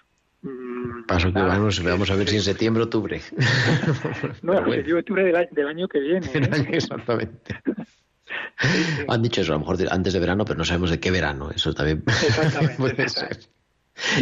[1.06, 3.20] Paso que vamos, vamos a ver si en septiembre o octubre.
[4.42, 4.98] no, bueno.
[4.98, 6.26] octubre del, del, año que viene.
[6.34, 6.68] ¿eh?
[6.72, 7.60] Exactamente.
[9.08, 11.50] Han dicho eso, a lo mejor antes de verano, pero no sabemos de qué verano.
[11.50, 12.04] Eso también
[12.76, 13.38] puede ser.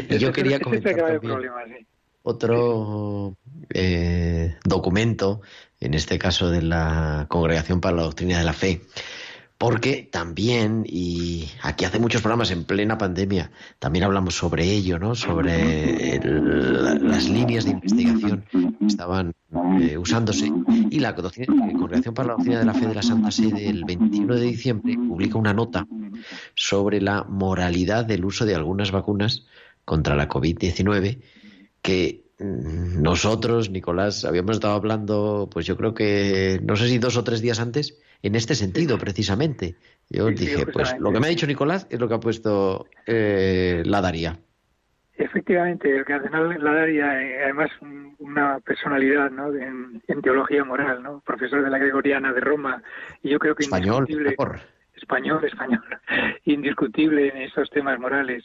[0.09, 1.87] Y yo quería comentar también problema, sí.
[2.23, 3.37] otro
[3.71, 5.41] eh, documento,
[5.81, 8.83] en este caso de la Congregación para la Doctrina de la Fe,
[9.63, 15.15] porque también, y aquí hace muchos programas en plena pandemia, también hablamos sobre ello, ¿no?
[15.15, 19.35] Sobre las líneas de investigación que estaban
[19.81, 20.51] eh, usándose.
[20.91, 24.35] Y la Congregación para la Doctrina de la Fe de la Santa Sede, el 21
[24.35, 25.87] de diciembre, publica una nota
[26.57, 29.47] sobre la moralidad del uso de algunas vacunas
[29.85, 31.21] contra la COVID-19
[31.83, 37.17] que mm, nosotros, Nicolás, habíamos estado hablando, pues yo creo que, no sé si dos
[37.17, 39.75] o tres días antes, en este sentido, precisamente.
[40.09, 43.83] Yo dije, pues lo que me ha dicho Nicolás es lo que ha puesto eh,
[43.85, 44.39] Ladaria.
[45.15, 47.71] Efectivamente, el cardenal Ladaria, eh, además
[48.19, 49.53] una personalidad ¿no?
[49.55, 51.21] en, teología moral, ¿no?
[51.21, 52.83] profesor de la Gregoriana de Roma,
[53.23, 54.07] y yo creo que español,
[54.95, 55.83] español, español,
[56.45, 58.45] indiscutible en esos temas morales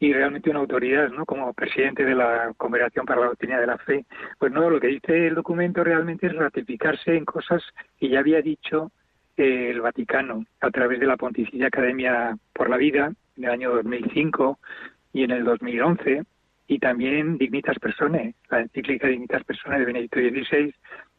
[0.00, 1.26] y realmente una autoridad, ¿no?
[1.26, 4.04] Como presidente de la Congregación para la Doctrina de la Fe.
[4.38, 7.62] Pues no, lo que dice el documento realmente es ratificarse en cosas
[7.98, 8.92] que ya había dicho
[9.38, 14.58] el Vaticano a través de la Pontificia Academia por la Vida en el año 2005
[15.12, 16.24] y en el 2011
[16.66, 20.74] y también Dignitas Personae, la encíclica Dignitas Personae de Benedicto XVI,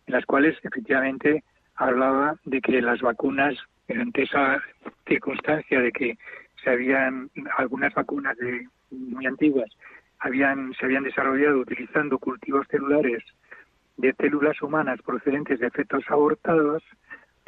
[0.07, 1.43] en las cuales efectivamente
[1.75, 3.55] hablaba de que las vacunas,
[3.87, 4.61] ante esa
[5.07, 6.17] circunstancia de que
[6.63, 9.69] se habían algunas vacunas de, muy antiguas
[10.19, 13.23] habían se habían desarrollado utilizando cultivos celulares
[13.97, 16.83] de células humanas procedentes de fetos abortados,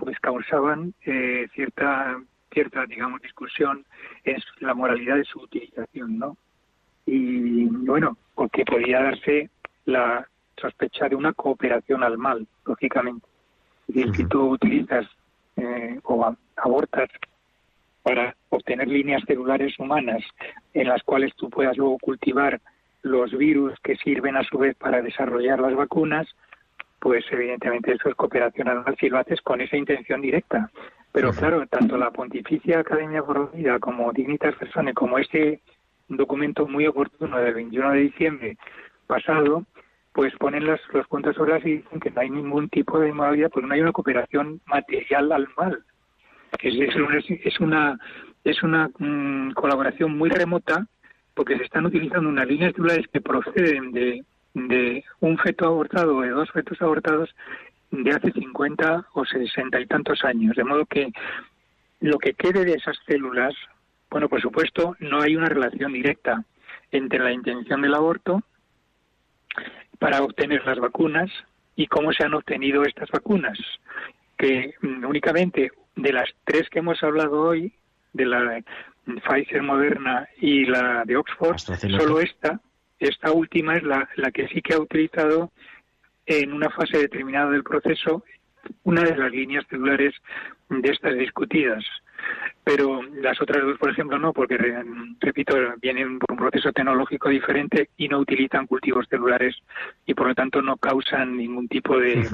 [0.02, 2.20] pues causaban eh, cierta
[2.52, 3.86] cierta digamos discusión
[4.24, 6.36] en la moralidad de su utilización no
[7.06, 9.50] y bueno porque podía darse
[9.86, 10.28] la
[10.62, 13.26] sospecha de una cooperación al mal lógicamente.
[13.88, 15.06] Es decir, si tú utilizas
[15.58, 17.10] eh, o abortas
[18.04, 20.24] para obtener líneas celulares humanas
[20.74, 22.62] en las cuales tú puedas luego cultivar
[23.04, 26.28] los virus que sirven a su vez para desarrollar las vacunas,
[27.02, 30.70] pues evidentemente eso es cooperación anual si lo haces con esa intención directa.
[31.12, 35.62] Pero claro, tanto la Pontificia Academia por la Vida como Dignitas Personas, como este
[36.08, 38.58] documento muy oportuno del 21 de diciembre
[39.08, 39.66] pasado,
[40.14, 43.10] pues ponen los, los puntos sobre las y dicen que no hay ningún tipo de
[43.10, 45.84] inmoralidad, porque no hay una cooperación material al mal.
[46.62, 46.76] Es,
[47.44, 47.98] es una,
[48.44, 50.86] es una mm, colaboración muy remota
[51.34, 56.22] porque se están utilizando unas líneas celulares que proceden de de un feto abortado o
[56.22, 57.30] de dos fetos abortados
[57.92, 60.56] de hace 50 o 60 y tantos años.
[60.56, 61.12] De modo que
[62.00, 63.54] lo que quede de esas células,
[64.10, 66.44] bueno, por supuesto, no hay una relación directa
[66.92, 68.42] entre la intención del aborto
[70.00, 71.30] para obtener las vacunas
[71.76, 73.58] y cómo se han obtenido estas vacunas,
[74.38, 77.74] que únicamente de las tres que hemos hablado hoy,
[78.14, 78.62] de la
[79.06, 82.60] Pfizer Moderna y la de Oxford, solo esta
[83.02, 85.52] esta última es la, la que sí que ha utilizado
[86.26, 88.24] en una fase determinada del proceso
[88.84, 90.14] una de las líneas celulares
[90.70, 91.84] de estas discutidas.
[92.64, 94.58] Pero las otras dos, por ejemplo, no, porque,
[95.20, 99.56] repito, vienen por un proceso tecnológico diferente y no utilizan cultivos celulares
[100.06, 102.28] y, por lo tanto, no causan ningún tipo de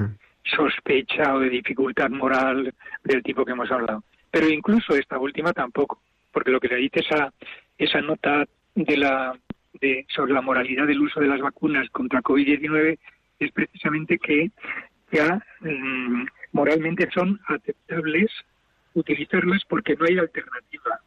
[0.44, 4.02] sospecha o de dificultad moral del tipo que hemos hablado.
[4.30, 6.02] pero incluso esta última tampoco,
[6.32, 7.32] porque lo que le dice esa,
[7.78, 8.44] esa nota
[8.74, 9.34] de la,
[9.80, 12.98] de, sobre la moralidad del uso de las vacunas contra COVID-19
[13.38, 14.50] es precisamente que
[15.12, 18.30] ya mm, moralmente son aceptables
[18.94, 21.00] utilizarlas porque no hay alternativa.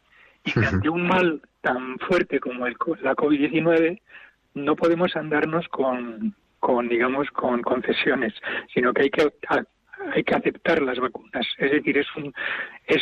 [0.44, 4.02] Y que ante un mal tan fuerte como el, la COVID-19
[4.56, 8.34] no podemos andarnos con, con, digamos, con concesiones,
[8.74, 9.32] sino que hay que
[10.14, 11.46] hay que aceptar las vacunas.
[11.58, 12.34] Es decir, es un,
[12.88, 13.02] es,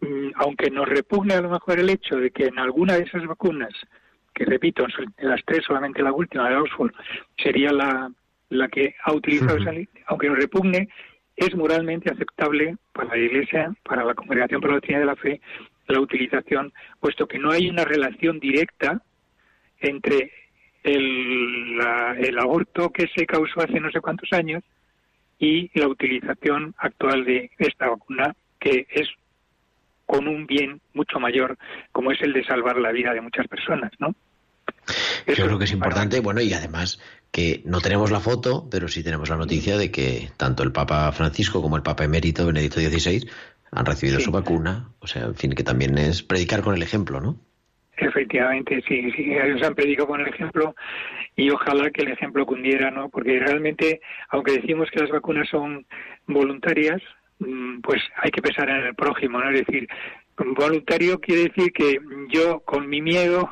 [0.00, 3.24] mm, aunque nos repugne a lo mejor el hecho de que en alguna de esas
[3.26, 3.72] vacunas,
[4.36, 6.92] que repito, en las tres solamente la última de Oxford
[7.38, 8.12] sería la,
[8.50, 9.56] la que ha utilizado,
[10.08, 10.90] aunque nos repugne,
[11.34, 15.40] es moralmente aceptable para la Iglesia, para la Congregación para la Doctrina de la Fe,
[15.88, 16.70] la utilización,
[17.00, 19.00] puesto que no hay una relación directa
[19.80, 20.30] entre
[20.82, 21.80] el,
[22.18, 24.62] el aborto que se causó hace no sé cuántos años
[25.38, 29.08] y la utilización actual de esta vacuna, que es
[30.04, 31.56] con un bien mucho mayor,
[31.90, 34.14] como es el de salvar la vida de muchas personas, ¿no?
[35.26, 37.00] Yo creo que es importante, bueno, y además
[37.30, 41.10] que no tenemos la foto, pero sí tenemos la noticia de que tanto el Papa
[41.12, 43.28] Francisco como el Papa emérito Benedicto XVI
[43.72, 47.20] han recibido su vacuna, o sea, en fin, que también es predicar con el ejemplo,
[47.20, 47.36] ¿no?
[47.98, 50.74] Efectivamente, sí, sí, ellos han predicado con el ejemplo
[51.34, 53.08] y ojalá que el ejemplo cundiera, ¿no?
[53.08, 55.86] Porque realmente, aunque decimos que las vacunas son
[56.26, 57.02] voluntarias,
[57.38, 59.50] mm, pues hay que pensar en el prójimo, ¿no?
[59.50, 59.88] Es decir,
[60.36, 61.98] voluntario quiere decir que
[62.30, 63.48] yo con mi miedo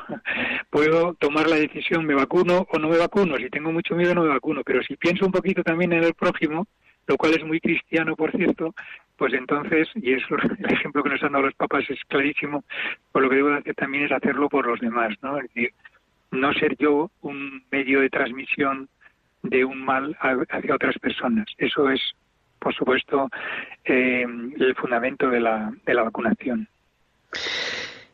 [0.70, 3.36] puedo tomar la decisión, me vacuno o no me vacuno.
[3.36, 6.14] Si tengo mucho miedo no me vacuno, pero si pienso un poquito también en el
[6.14, 6.66] prójimo,
[7.06, 8.74] lo cual es muy cristiano, por cierto,
[9.16, 12.64] pues entonces, y eso el ejemplo que nos han dado los papas es clarísimo,
[13.12, 15.38] pues lo que debo hacer también es hacerlo por los demás, ¿no?
[15.38, 15.70] Es decir,
[16.30, 18.88] no ser yo un medio de transmisión
[19.42, 21.46] de un mal hacia otras personas.
[21.58, 22.00] Eso es,
[22.58, 23.28] por supuesto,
[23.84, 24.26] eh,
[24.56, 26.68] el fundamento de la, de la vacunación.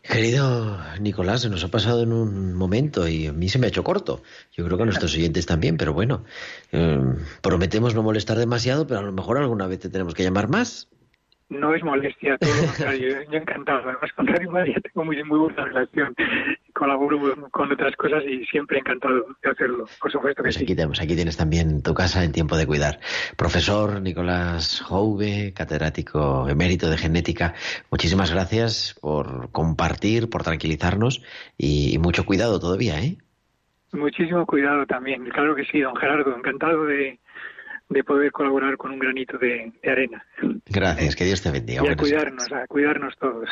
[0.02, 3.68] Querido Nicolás, se nos ha pasado en un momento y a mí se me ha
[3.68, 4.22] hecho corto.
[4.56, 6.24] Yo creo que a nuestros oyentes también, pero bueno,
[6.72, 6.98] eh,
[7.42, 10.88] prometemos no molestar demasiado, pero a lo mejor alguna vez te tenemos que llamar más
[11.50, 13.16] no es molestia, todo lo contrario.
[13.30, 13.80] Yo encantado.
[13.80, 16.14] Además, con Radio María tengo muy, muy buena relación.
[16.72, 19.84] Colaboro con otras cosas y siempre encantado de hacerlo.
[20.00, 23.00] Por supuesto que pues aquí, Tenemos, aquí tienes también tu casa en tiempo de cuidar.
[23.36, 27.54] Profesor Nicolás Jouve, catedrático emérito de genética,
[27.90, 31.22] muchísimas gracias por compartir, por tranquilizarnos
[31.58, 33.16] y, mucho cuidado todavía, ¿eh?
[33.92, 35.24] Muchísimo cuidado también.
[35.24, 36.34] Claro que sí, don Gerardo.
[36.36, 37.18] Encantado de
[37.90, 40.24] de poder colaborar con un granito de, arena.
[40.66, 41.82] Gracias, que Dios te bendiga.
[41.84, 43.50] Y a cuidarnos, a cuidarnos todos.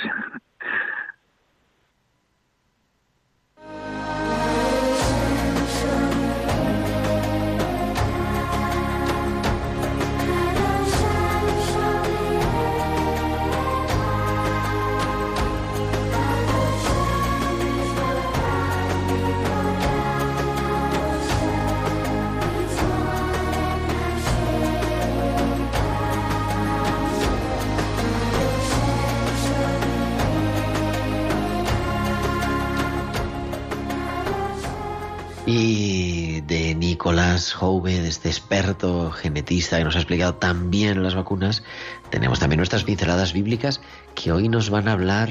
[37.39, 41.62] De este experto genetista que nos ha explicado tan bien las vacunas,
[42.11, 43.80] tenemos también nuestras pinceladas bíblicas
[44.16, 45.30] que hoy nos van a hablar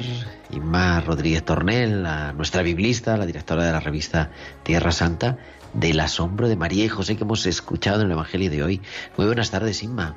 [0.50, 4.32] Inma Rodríguez Tornel, nuestra biblista, la directora de la revista
[4.64, 5.38] Tierra Santa,
[5.74, 8.82] del asombro de María y José que hemos escuchado en el Evangelio de hoy.
[9.18, 10.16] Muy buenas tardes, Inma.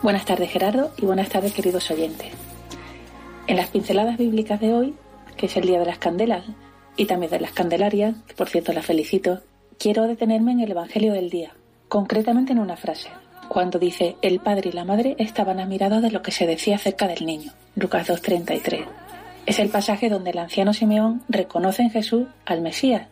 [0.00, 2.32] Buenas tardes, Gerardo, y buenas tardes, queridos oyentes.
[3.46, 4.94] En las pinceladas bíblicas de hoy,
[5.36, 6.44] que es el Día de las Candelas,
[6.96, 9.42] y también de las Candelarias, que por cierto las felicito,
[9.78, 11.54] quiero detenerme en el Evangelio del día,
[11.88, 13.08] concretamente en una frase,
[13.48, 17.06] cuando dice el padre y la madre estaban admirados de lo que se decía acerca
[17.06, 18.84] del niño, Lucas 2.33.
[19.46, 23.08] Es el pasaje donde el anciano Simeón reconoce en Jesús al Mesías,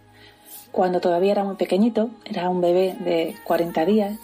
[0.73, 4.17] cuando todavía era muy pequeñito, era un bebé de 40 días,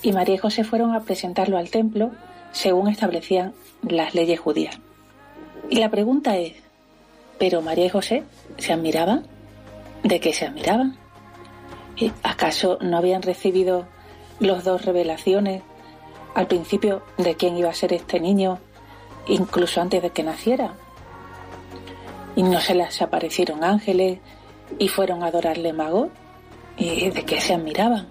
[0.00, 2.12] y María y José fueron a presentarlo al templo
[2.52, 4.78] según establecían las leyes judías.
[5.70, 6.52] Y la pregunta es,
[7.38, 8.22] ¿pero María y José
[8.58, 9.24] ¿Se admiraban?
[10.02, 10.96] ¿De qué se admiraban?
[11.98, 13.86] ¿Y ¿Acaso no habían recibido
[14.38, 15.62] los dos revelaciones
[16.34, 18.60] al principio de quién iba a ser este niño,
[19.26, 20.74] incluso antes de que naciera?
[22.36, 24.20] ¿Y no se les aparecieron ángeles
[24.78, 26.10] y fueron a adorarle mago?
[26.76, 28.06] ¿Y de qué se admiraban?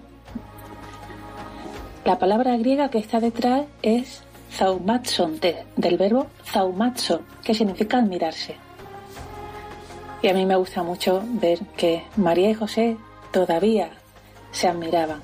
[2.04, 4.22] La palabra griega que está detrás es
[4.52, 5.40] zaumatson,
[5.76, 8.56] del verbo zaumatso, que significa admirarse.
[10.20, 12.98] Y a mí me gusta mucho ver que María y José
[13.30, 13.90] todavía
[14.52, 15.22] se admiraban.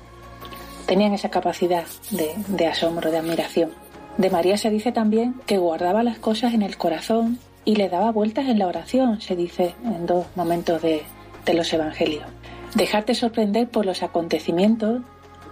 [0.85, 3.71] Tenían esa capacidad de, asombro, de admiración.
[4.17, 8.11] De María se dice también que guardaba las cosas en el corazón y le daba
[8.11, 11.01] vueltas en la oración, se dice en dos momentos de,
[11.45, 12.23] de los evangelios.
[12.75, 15.01] Dejarte sorprender por los acontecimientos,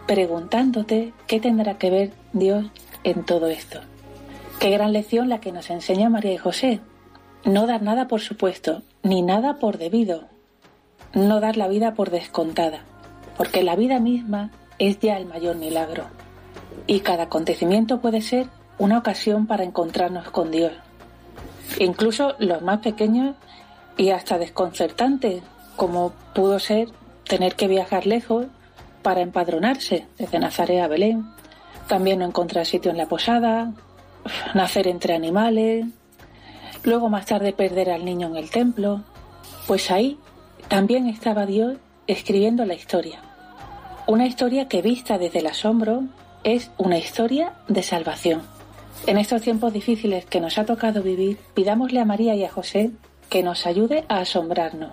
[0.06, 2.66] preguntándote qué tendrá que ver Dios
[3.04, 3.80] en todo esto.
[4.60, 6.80] Qué gran lección la que nos enseña María y José.
[7.44, 10.33] No dar nada por supuesto, ni nada por debido.
[11.14, 12.80] No dar la vida por descontada,
[13.38, 14.50] porque la vida misma
[14.80, 16.06] es ya el mayor milagro.
[16.88, 18.48] Y cada acontecimiento puede ser
[18.80, 20.74] una ocasión para encontrarnos con Dios.
[21.80, 23.36] Incluso los más pequeños
[23.98, 25.44] y hasta desconcertantes,
[25.76, 26.90] como pudo ser
[27.26, 28.48] tener que viajar lejos
[29.02, 31.26] para empadronarse desde Nazaret a Belén,
[31.88, 33.72] también no encontrar sitio en la posada,
[34.56, 35.86] nacer entre animales,
[36.84, 39.02] luego más tarde perder al niño en el templo,
[39.68, 40.18] pues ahí
[40.74, 43.20] también estaba Dios escribiendo la historia.
[44.08, 46.06] Una historia que vista desde el asombro
[46.44, 48.42] es una historia de salvación.
[49.06, 52.90] En estos tiempos difíciles que nos ha tocado vivir, pidámosle a María y a José
[53.30, 54.90] que nos ayude a asombrarnos,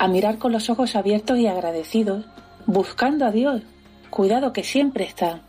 [0.00, 2.24] a mirar con los ojos abiertos y agradecidos,
[2.66, 3.62] buscando a Dios,
[4.10, 5.42] cuidado que siempre está,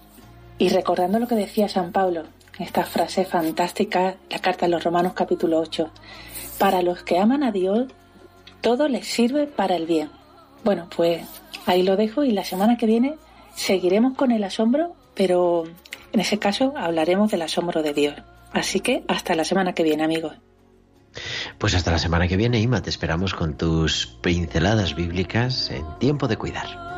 [0.59, 2.25] y recordando lo que decía San Pablo,
[2.59, 5.89] esta frase fantástica, la carta de los Romanos capítulo 8,
[6.59, 7.87] para los que aman a Dios,
[8.61, 10.09] todo les sirve para el bien.
[10.63, 11.23] Bueno, pues
[11.65, 13.15] ahí lo dejo y la semana que viene
[13.55, 15.65] seguiremos con el asombro, pero
[16.13, 18.15] en ese caso hablaremos del asombro de Dios.
[18.51, 20.33] Así que hasta la semana que viene, amigos.
[21.57, 26.27] Pues hasta la semana que viene, Ima, te esperamos con tus pinceladas bíblicas en tiempo
[26.27, 26.96] de cuidar.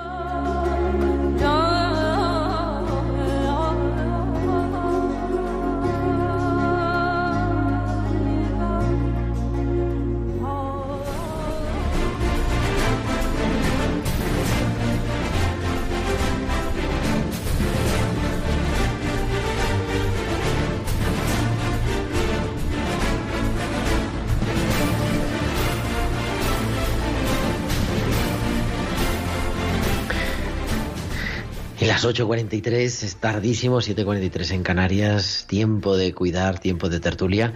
[32.05, 37.55] Las 8.43, es tardísimo, 7.43 en Canarias, tiempo de cuidar, tiempo de tertulia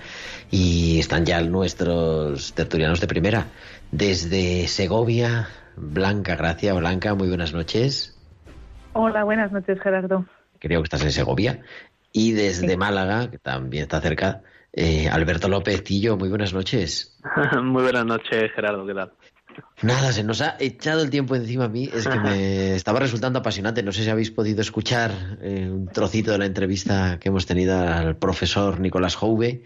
[0.52, 3.48] y están ya nuestros tertulianos de primera.
[3.92, 6.74] Desde Segovia, Blanca Gracia.
[6.74, 8.20] Blanca, muy buenas noches.
[8.92, 10.26] Hola, buenas noches Gerardo.
[10.60, 11.62] Creo que estás en Segovia.
[12.12, 14.42] Y desde Málaga, que también está cerca,
[14.74, 17.18] eh, Alberto López Tillo, muy buenas noches.
[17.64, 19.14] muy buenas noches Gerardo, ¿qué tal?
[19.82, 21.90] Nada, se nos ha echado el tiempo encima a mí.
[21.94, 23.84] Es que me estaba resultando apasionante.
[23.84, 27.78] No sé si habéis podido escuchar eh, un trocito de la entrevista que hemos tenido
[27.78, 29.64] al profesor Nicolás Jouve,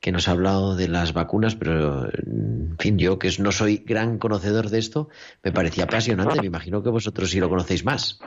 [0.00, 4.18] que nos ha hablado de las vacunas, pero en fin, yo que no soy gran
[4.18, 5.08] conocedor de esto,
[5.44, 6.40] me parecía apasionante.
[6.40, 8.20] Me imagino que vosotros sí lo conocéis más.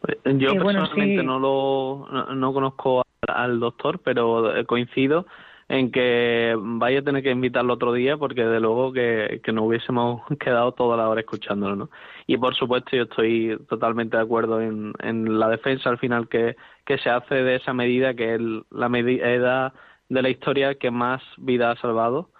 [0.00, 5.26] Pues, yo personalmente no lo no, conozco al doctor, pero coincido
[5.68, 9.64] en que vaya a tener que invitarlo otro día porque de luego que, que nos
[9.64, 11.90] hubiésemos quedado toda la hora escuchándolo, ¿no?
[12.26, 16.56] Y por supuesto yo estoy totalmente de acuerdo en, en la defensa al final que,
[16.84, 18.40] que se hace de esa medida que es
[18.70, 19.72] la medida
[20.08, 22.30] de la historia que más vida ha salvado,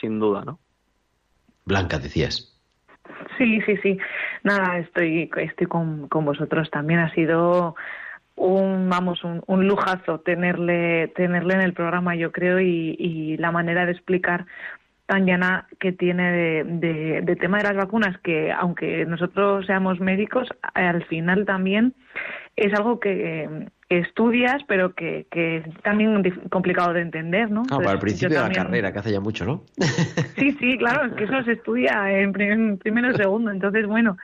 [0.00, 0.58] sin duda, ¿no?
[1.64, 2.54] Blanca, decías.
[3.36, 3.98] Sí, sí, sí.
[4.42, 6.70] Nada, estoy, estoy con, con vosotros.
[6.70, 7.76] También ha sido
[8.38, 13.50] un vamos un, un, lujazo tenerle tenerle en el programa yo creo y, y la
[13.50, 14.46] manera de explicar
[15.06, 20.00] tan llana que tiene de, de, de, tema de las vacunas que aunque nosotros seamos
[20.00, 21.94] médicos al final también
[22.56, 27.62] es algo que estudias, pero que, que es también complicado de entender, ¿no?
[27.62, 29.62] Claro, para el principio de la carrera, que hace ya mucho, ¿no?
[30.36, 33.50] Sí, sí, claro, es que eso se estudia en, primero y segundo.
[33.50, 34.18] Entonces, bueno,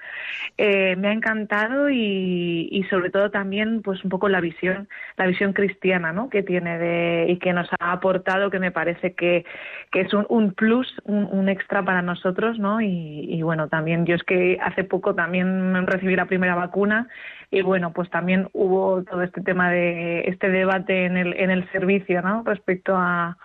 [0.58, 5.26] eh, me ha encantado y, y sobre todo también, pues un poco la visión, la
[5.26, 6.28] visión cristiana, ¿no?
[6.28, 9.44] Que tiene de, y que nos ha aportado, que me parece que,
[9.90, 12.80] que es un, un plus, un, un, extra para nosotros, ¿no?
[12.80, 17.08] Y, y bueno, también yo es que hace poco también recibí la primera vacuna
[17.55, 21.70] y bueno, pues también hubo todo este tema de este debate en el, en el
[21.70, 22.42] servicio, ¿no?
[22.44, 23.38] Respecto a,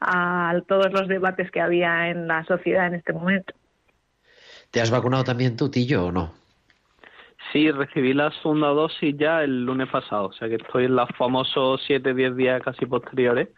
[0.00, 3.52] a todos los debates que había en la sociedad en este momento.
[4.70, 6.32] ¿Te has vacunado también tú, Tillo, o no?
[7.52, 11.08] Sí, recibí la segunda dosis ya el lunes pasado, o sea que estoy en los
[11.18, 13.48] famosos 7-10 días casi posteriores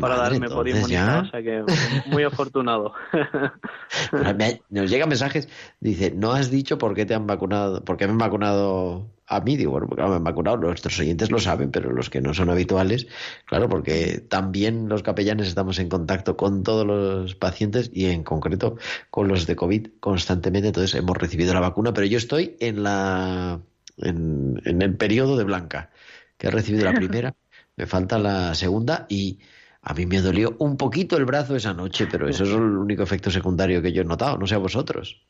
[0.00, 1.64] para darme por inmunidad, o sea que
[2.06, 2.92] muy afortunado.
[4.70, 5.48] Nos llegan mensajes,
[5.80, 9.40] dice, no has dicho por qué te han vacunado, por qué me han vacunado a
[9.40, 12.34] mí, digo, bueno, porque me han vacunado, nuestros oyentes lo saben, pero los que no
[12.34, 13.06] son habituales,
[13.46, 18.76] claro, porque también los capellanes estamos en contacto con todos los pacientes y en concreto
[19.10, 23.60] con los de COVID constantemente, entonces hemos recibido la vacuna, pero yo estoy en la
[23.96, 25.90] en, en el periodo de blanca
[26.36, 27.34] que he recibido la primera,
[27.76, 29.38] me falta la segunda y
[29.82, 33.02] a mí me dolió un poquito el brazo esa noche, pero eso es el único
[33.02, 35.20] efecto secundario que yo he notado, no sé a vosotros.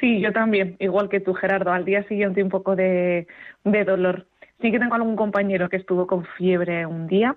[0.00, 1.72] Sí, yo también, igual que tú, Gerardo.
[1.72, 3.26] Al día siguiente un poco de,
[3.64, 4.26] de dolor.
[4.60, 7.36] Sí que tengo algún compañero que estuvo con fiebre un día,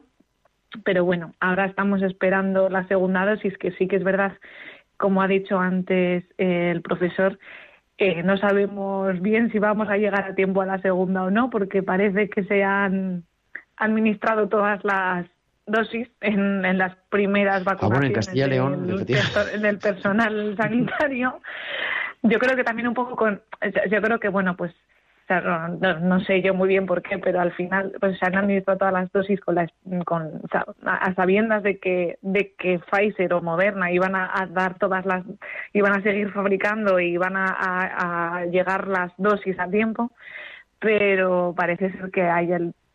[0.83, 4.33] pero bueno, ahora estamos esperando la segunda dosis, que sí que es verdad,
[4.97, 7.37] como ha dicho antes el profesor,
[7.97, 11.51] eh, no sabemos bien si vamos a llegar a tiempo a la segunda o no,
[11.51, 13.23] porque parece que se han
[13.77, 15.27] administrado todas las
[15.65, 21.39] dosis en, en las primeras vacunaciones en León, del, del personal sanitario.
[22.23, 23.41] Yo creo que también un poco con,
[23.89, 24.73] yo creo que bueno, pues
[26.01, 28.93] no, sé yo muy bien por qué, pero al final pues se han administrado todas
[28.93, 29.67] las dosis con, la,
[30.05, 30.41] con
[30.85, 35.23] a sabiendas de que de que Pfizer o Moderna iban a, dar todas las
[35.73, 37.45] iban a seguir fabricando y iban a,
[38.39, 40.11] a, llegar las dosis a tiempo,
[40.79, 42.51] pero parece ser que hay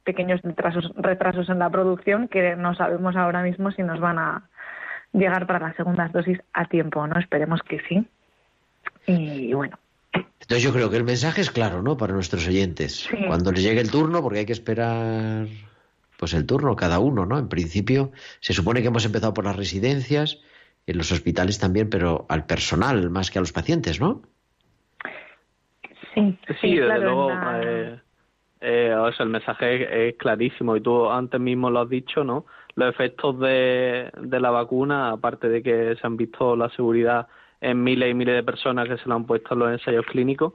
[0.07, 4.49] pequeños retrasos, retrasos en la producción que no sabemos ahora mismo si nos van a
[5.13, 7.19] llegar para las segundas dosis a tiempo, ¿no?
[7.19, 8.07] Esperemos que sí.
[9.07, 9.79] Y bueno,
[10.15, 11.97] entonces yo creo que el mensaje es claro, ¿no?
[11.97, 13.09] Para nuestros oyentes.
[13.27, 15.47] Cuando les llegue el turno, porque hay que esperar
[16.17, 17.39] pues el turno cada uno, ¿no?
[17.39, 20.41] En principio se supone que hemos empezado por las residencias,
[20.87, 24.23] en los hospitales también, pero al personal más que a los pacientes, ¿no?
[26.15, 27.31] Sí, sí, desde luego.
[27.63, 28.01] Eh,
[28.61, 32.47] eh, o sea, el mensaje es, clarísimo y tú antes mismo lo has dicho, ¿no?
[32.75, 37.29] Los efectos de, de la vacuna, aparte de que se han visto la seguridad
[37.61, 40.55] en miles y miles de personas que se lo han puesto en los ensayos clínicos,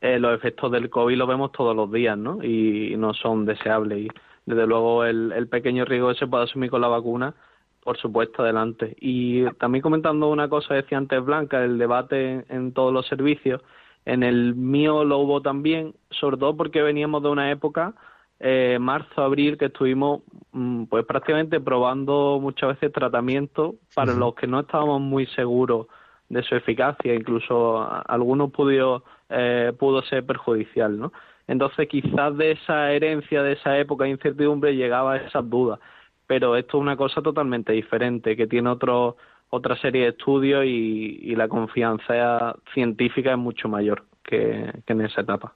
[0.00, 2.42] eh, los efectos del COVID los vemos todos los días, ¿no?
[2.42, 4.06] Y, no son deseables.
[4.06, 4.08] Y
[4.44, 7.34] desde luego el, pequeño riesgo que se puede asumir con la vacuna,
[7.82, 8.96] por supuesto, adelante.
[9.00, 13.62] Y también comentando una cosa, decía antes Blanca, el debate en, todos los servicios,
[14.06, 17.94] en el mío lo hubo también, sobre todo porque veníamos de una época
[18.38, 24.46] eh, marzo, abril, que estuvimos mm, pues prácticamente probando muchas veces tratamientos para los que
[24.46, 25.86] no estábamos muy seguros
[26.28, 31.12] de su eficacia, incluso algunos pudo, eh, pudo ser perjudicial, ¿no?
[31.48, 35.78] Entonces quizás de esa herencia, de esa época de incertidumbre llegaba esas dudas,
[36.26, 39.16] pero esto es una cosa totalmente diferente, que tiene otro,
[39.50, 45.20] otra serie de estudios y, la confianza científica es mucho mayor que, que en esa
[45.20, 45.54] etapa.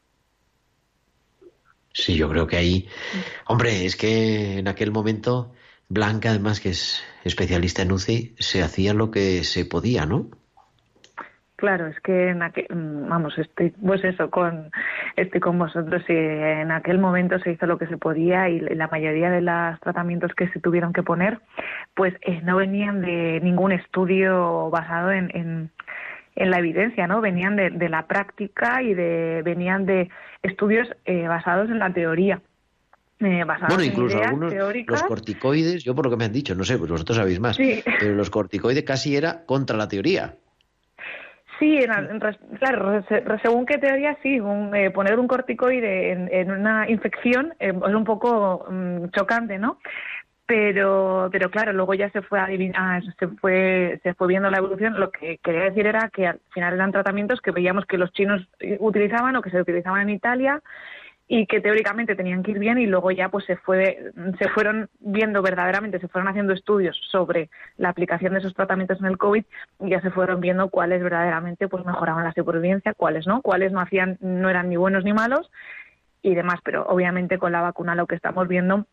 [1.93, 2.89] Sí, yo creo que ahí,
[3.47, 5.53] hombre, es que en aquel momento
[5.89, 10.31] Blanca, además que es especialista en UCI, se hacía lo que se podía, ¿no?
[11.61, 14.71] Claro, es que en aquel, mm, vamos, estoy, pues eso, con,
[15.15, 18.89] estoy con vosotros y en aquel momento se hizo lo que se podía y la
[18.89, 21.39] mayoría de los tratamientos que se tuvieron que poner,
[21.95, 25.71] pues eh, no venían de ningún estudio basado en, en,
[26.51, 27.21] la evidencia, ¿no?
[27.21, 30.09] Venían de, de, la práctica y de, venían de
[30.43, 32.41] estudios eh, basados en la teoría.
[33.19, 34.55] Eh, bueno, incluso algunos,
[34.87, 37.59] los corticoides, yo por lo que me han dicho, no sé, pues vosotros sabéis más,
[37.59, 40.37] pero los corticoides casi era contra la teoría.
[41.61, 41.79] Sí,
[42.59, 43.05] claro,
[43.43, 44.41] según qué teoría sí,
[44.75, 49.79] eh, poner un corticoide en, una infección eh, es un poco mm, chocante, ¿no?
[50.47, 54.99] Pero, pero claro, luego ya se fue adivinar, se fue, se fue viendo la evolución.
[54.99, 58.49] Lo que quería decir era que al final eran tratamientos que veíamos que los chinos
[58.79, 60.63] utilizaban o que se utilizaban en Italia
[61.33, 64.91] y que teóricamente tenían que ir bien y luego ya pues se fue se fueron
[64.99, 69.45] viendo verdaderamente se fueron haciendo estudios sobre la aplicación de esos tratamientos en el covid
[69.79, 73.81] y ya se fueron viendo cuáles verdaderamente pues mejoraban la supervivencia cuáles no cuáles no
[73.81, 75.49] hacían no eran ni buenos ni malos
[76.23, 76.61] y demás.
[76.65, 78.87] Pero obviamente con la vacuna lo que estamos viendo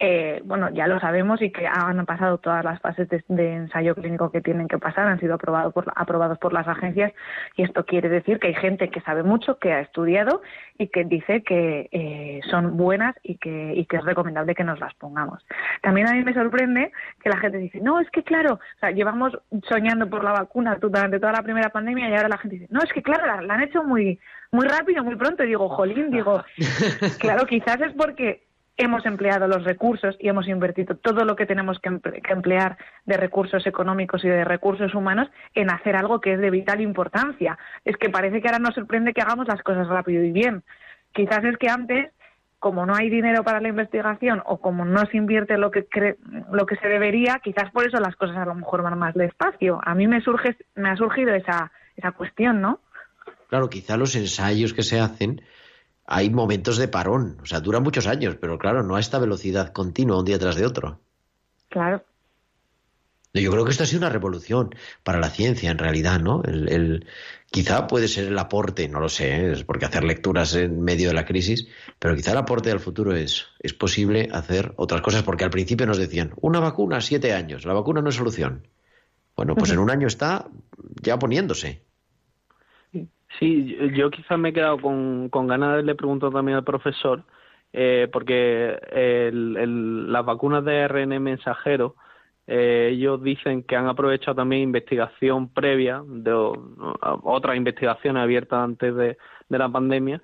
[0.00, 4.30] eh, bueno, ya lo sabemos y que han pasado todas las fases de, ensayo clínico
[4.30, 7.12] que tienen que pasar, han sido aprobados por, aprobados por las agencias
[7.56, 10.40] y esto quiere decir que hay gente que sabe mucho, que ha estudiado
[10.78, 14.78] y que dice que eh, son buenas y que, y que es recomendable que nos
[14.78, 15.44] las pongamos.
[15.82, 18.92] También a mí me sorprende que la gente dice, no, es que claro, o sea,
[18.92, 19.36] llevamos
[19.68, 22.82] soñando por la vacuna durante toda la primera pandemia y ahora la gente dice, no,
[22.82, 24.20] es que claro, la, la han hecho muy,
[24.52, 25.44] muy rápido, muy pronto.
[25.44, 26.44] Y digo, jolín, digo,
[27.18, 28.47] claro, quizás es porque
[28.78, 31.90] hemos empleado los recursos y hemos invertido todo lo que tenemos que,
[32.30, 36.80] emplear de recursos económicos y de recursos humanos en hacer algo que es de vital
[36.80, 37.58] importancia.
[37.84, 40.62] Es que parece que ahora nos sorprende que hagamos las cosas rápido y bien.
[41.12, 42.12] Quizás es que antes,
[42.60, 45.86] como no hay dinero para la investigación o como no se invierte lo que
[46.52, 49.80] lo que se debería, quizás por eso las cosas a lo mejor van más despacio.
[49.84, 52.78] A mí me surge me ha surgido esa esa cuestión, ¿no?
[53.48, 55.40] Claro, quizá los ensayos que se hacen
[56.10, 59.74] hay momentos de parón, o sea, dura muchos años, pero claro, no a esta velocidad
[59.74, 61.00] continua un día tras de otro.
[61.68, 62.02] Claro.
[63.34, 66.42] Yo creo que esto ha sido una revolución para la ciencia, en realidad, ¿no?
[66.44, 67.06] El,
[67.50, 69.52] quizá puede ser el aporte, no lo sé, ¿eh?
[69.52, 73.14] es porque hacer lecturas en medio de la crisis, pero quizá el aporte al futuro
[73.14, 77.66] es, es posible hacer otras cosas, porque al principio nos decían, una vacuna, siete años,
[77.66, 78.66] la vacuna no es solución.
[79.36, 80.48] Bueno, pues en un año está
[81.02, 81.82] ya poniéndose.
[83.38, 87.22] Sí, yo quizás me he quedado con, ganas de le pregunto también al profesor,
[87.72, 91.94] eh, porque el, las vacunas de ARN mensajero,
[92.46, 96.32] eh, ellos dicen que han aprovechado también investigación previa, de
[97.22, 99.18] otras investigaciones abiertas antes de,
[99.50, 100.22] la pandemia,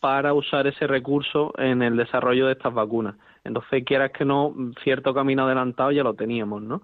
[0.00, 3.14] para usar ese recurso en el desarrollo de estas vacunas.
[3.44, 6.82] Entonces, quieras que no, cierto camino adelantado ya lo teníamos, ¿no?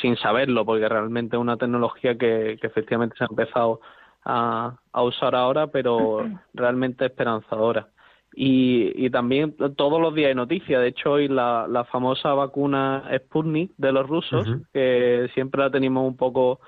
[0.00, 3.80] Sin saberlo, porque realmente es una tecnología que, que efectivamente se ha empezado
[4.26, 7.88] a, a usar ahora, pero realmente esperanzadora.
[8.34, 10.82] Y, y también todos los días hay noticias.
[10.82, 16.06] De hecho, hoy la, la famosa vacuna Sputnik de los rusos, que siempre la tenemos
[16.06, 16.60] un poco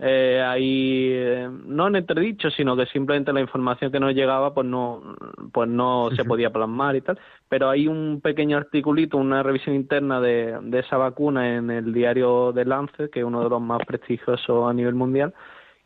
[0.00, 4.66] eh, ahí, eh, no en entredicho, sino que simplemente la información que nos llegaba pues
[4.66, 5.14] no,
[5.52, 7.16] pues no se podía plasmar y tal.
[7.48, 12.50] Pero hay un pequeño articulito, una revisión interna de, de esa vacuna en el diario
[12.50, 15.32] de Lancet, que es uno de los más prestigiosos a nivel mundial,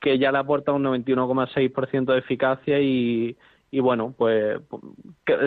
[0.00, 3.36] que ya le aporta un 91,6% de eficacia y
[3.70, 4.60] y bueno, pues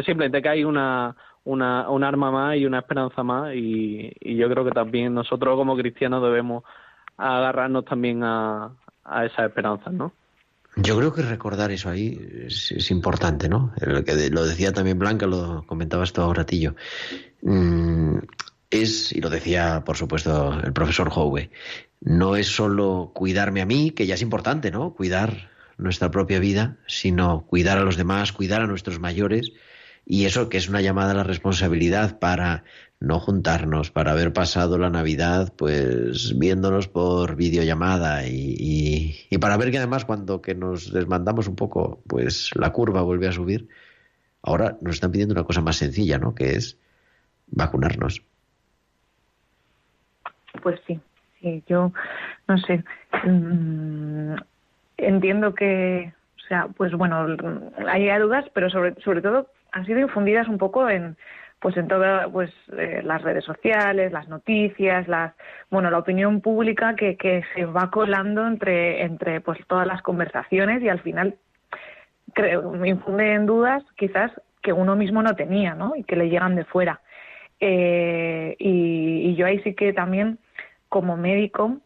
[0.06, 4.64] simplemente que hay una, una, un arma más y una esperanza más y, yo creo
[4.64, 6.64] que también nosotros como cristianos debemos
[7.18, 8.72] agarrarnos también a,
[9.04, 10.14] a esa esperanza, ¿no?
[10.78, 13.74] Yo creo que recordar eso ahí es, importante, ¿no?
[13.82, 16.76] Lo que lo decía también Blanca, lo comentabas tú ahora, Tillo.
[17.41, 18.20] Mm,
[18.72, 21.49] es, y lo decía por supuesto el profesor Howe,
[21.99, 24.93] no es solo cuidarme a mí, que ya es importante, ¿no?
[24.93, 29.51] Cuidar nuestra propia vida, sino cuidar a los demás, cuidar a nuestros mayores,
[30.05, 32.63] y eso que es una llamada a la responsabilidad para
[32.99, 39.72] no juntarnos, para haber pasado la Navidad pues viéndonos por videollamada y, y, para ver
[39.72, 43.69] que además cuando que nos desmandamos un poco pues la curva vuelve a subir,
[44.43, 46.36] ahora nos están pidiendo una cosa más sencilla, ¿no?
[46.36, 46.78] Que es
[47.47, 48.24] vacunarnos.
[50.62, 50.99] Pues sí,
[51.39, 51.91] sí, yo
[52.47, 52.84] no sé.
[53.24, 54.36] Mm,
[54.97, 57.26] entiendo que, o sea, pues bueno,
[57.88, 61.18] hay dudas, pero sobre, sobre todo han sido infundidas un poco en
[61.59, 65.36] pues en todas pues eh, las redes sociales, las noticias, las
[65.70, 70.82] bueno, la opinión pública que, que se va colando entre entre pues todas las conversaciones
[70.82, 71.36] y al final
[72.34, 74.32] creo me infunde en dudas quizás
[74.64, 75.93] que uno mismo no tenía, ¿no?
[75.95, 77.01] Y que le llegan de fuera.
[77.59, 80.39] Eh, y, y, yo ahí sí que también
[80.91, 81.77] como médico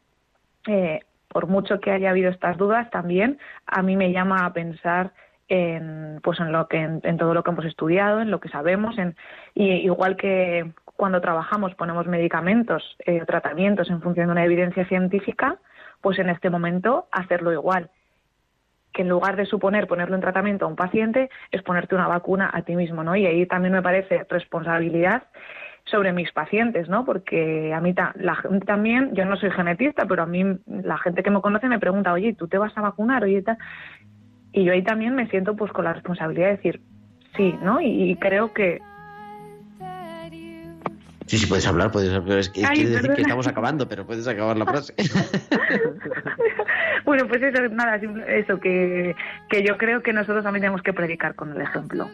[0.67, 3.37] eh, por mucho que haya habido estas dudas, también
[3.67, 5.11] a mí me llama a pensar
[5.47, 8.97] en, pues en, lo que, en, todo lo que hemos estudiado, en lo que sabemos,
[8.97, 9.15] en,
[9.53, 15.59] y igual que cuando trabajamos ponemos medicamentos, eh, tratamientos en función de una evidencia científica,
[16.01, 17.91] pues en este momento hacerlo igual
[18.91, 22.49] que en lugar de suponer ponerlo en tratamiento a un paciente es ponerte una vacuna
[22.51, 23.15] a ti mismo, ¿no?
[23.15, 25.23] Y ahí también me parece responsabilidad
[25.85, 27.05] sobre mis pacientes, ¿no?
[27.05, 31.21] Porque a mí la gente también, yo no soy genetista, pero a mí la gente
[31.21, 33.23] que me conoce me pregunta, oye, ¿tú te vas a vacunar?
[33.23, 33.43] Oye.
[34.51, 36.81] Y yo ahí también me siento pues con la responsabilidad de decir,
[37.35, 37.79] sí, ¿no?
[37.81, 38.81] Y, creo que...
[41.27, 42.39] Sí, sí, puedes hablar, puedes hablar.
[42.39, 44.93] Es que, quiere decir que estamos acabando, pero puedes acabar la frase.
[47.05, 49.15] bueno, pues eso, nada, eso, que,
[49.49, 52.09] que yo creo que nosotros también tenemos que predicar con el ejemplo.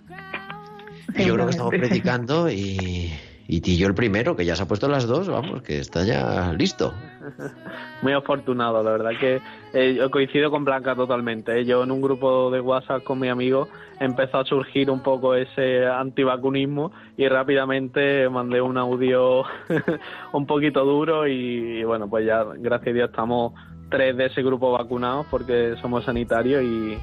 [1.17, 3.11] Yo creo que estamos predicando y
[3.53, 6.53] y yo el primero, que ya se ha puesto las dos, vamos, que está ya
[6.53, 6.93] listo.
[8.01, 9.41] Muy afortunado, la verdad que
[9.73, 11.59] eh, yo coincido con Blanca totalmente.
[11.59, 11.65] ¿eh?
[11.65, 13.67] Yo en un grupo de WhatsApp con mi amigo
[13.99, 19.43] empezó a surgir un poco ese antivacunismo y rápidamente mandé un audio
[20.31, 23.51] un poquito duro y, bueno, pues ya gracias a Dios estamos
[23.89, 26.97] tres de ese grupo vacunados porque somos sanitarios y,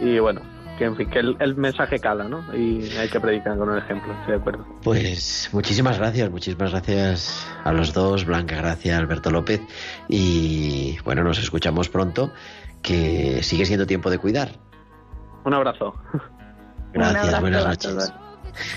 [0.00, 0.40] y bueno,
[0.78, 2.44] que en fin, que el, mensaje cala, ¿no?
[2.54, 4.66] Y hay que predicar con el ejemplo, estoy de acuerdo.
[4.82, 9.60] Pues muchísimas gracias, muchísimas gracias a los dos, Blanca Gracia, Alberto López,
[10.08, 12.32] y bueno, nos escuchamos pronto,
[12.82, 14.52] que sigue siendo tiempo de cuidar.
[15.44, 15.94] Un abrazo.
[16.92, 18.14] Gracias, buenas noches.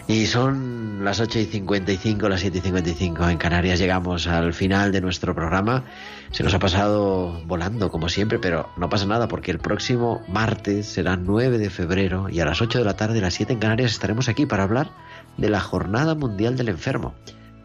[0.08, 3.80] Y son las 8 y 55, las 7 y 55 en Canarias.
[3.80, 5.84] Llegamos al final de nuestro programa.
[6.32, 10.88] Se nos ha pasado volando, como siempre, pero no pasa nada porque el próximo martes
[10.88, 13.92] será 9 de febrero y a las 8 de la tarde, las 7 en Canarias,
[13.92, 14.92] estaremos aquí para hablar
[15.38, 17.16] de la Jornada Mundial del Enfermo.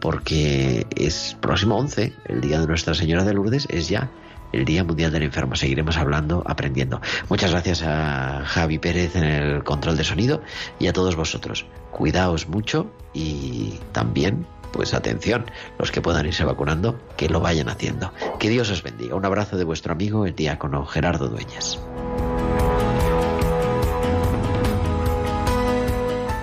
[0.00, 4.10] Porque es próximo 11, el día de Nuestra Señora de Lourdes, es ya
[4.52, 5.56] el Día Mundial del Enfermo.
[5.56, 7.00] Seguiremos hablando, aprendiendo.
[7.28, 10.42] Muchas gracias a Javi Pérez en el control de sonido
[10.78, 15.44] y a todos vosotros cuidaos mucho y también, pues atención,
[15.78, 18.12] los que puedan irse vacunando, que lo vayan haciendo.
[18.40, 19.14] Que Dios os bendiga.
[19.14, 21.78] Un abrazo de vuestro amigo, el diácono Gerardo Dueñas.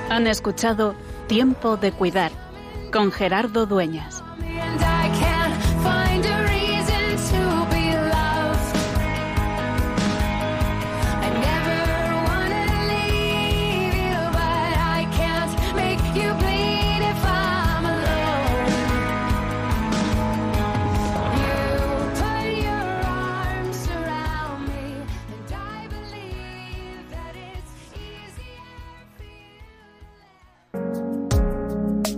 [0.10, 0.96] Han escuchado
[1.28, 2.32] Tiempo de Cuidar
[2.92, 4.24] con Gerardo Dueñas.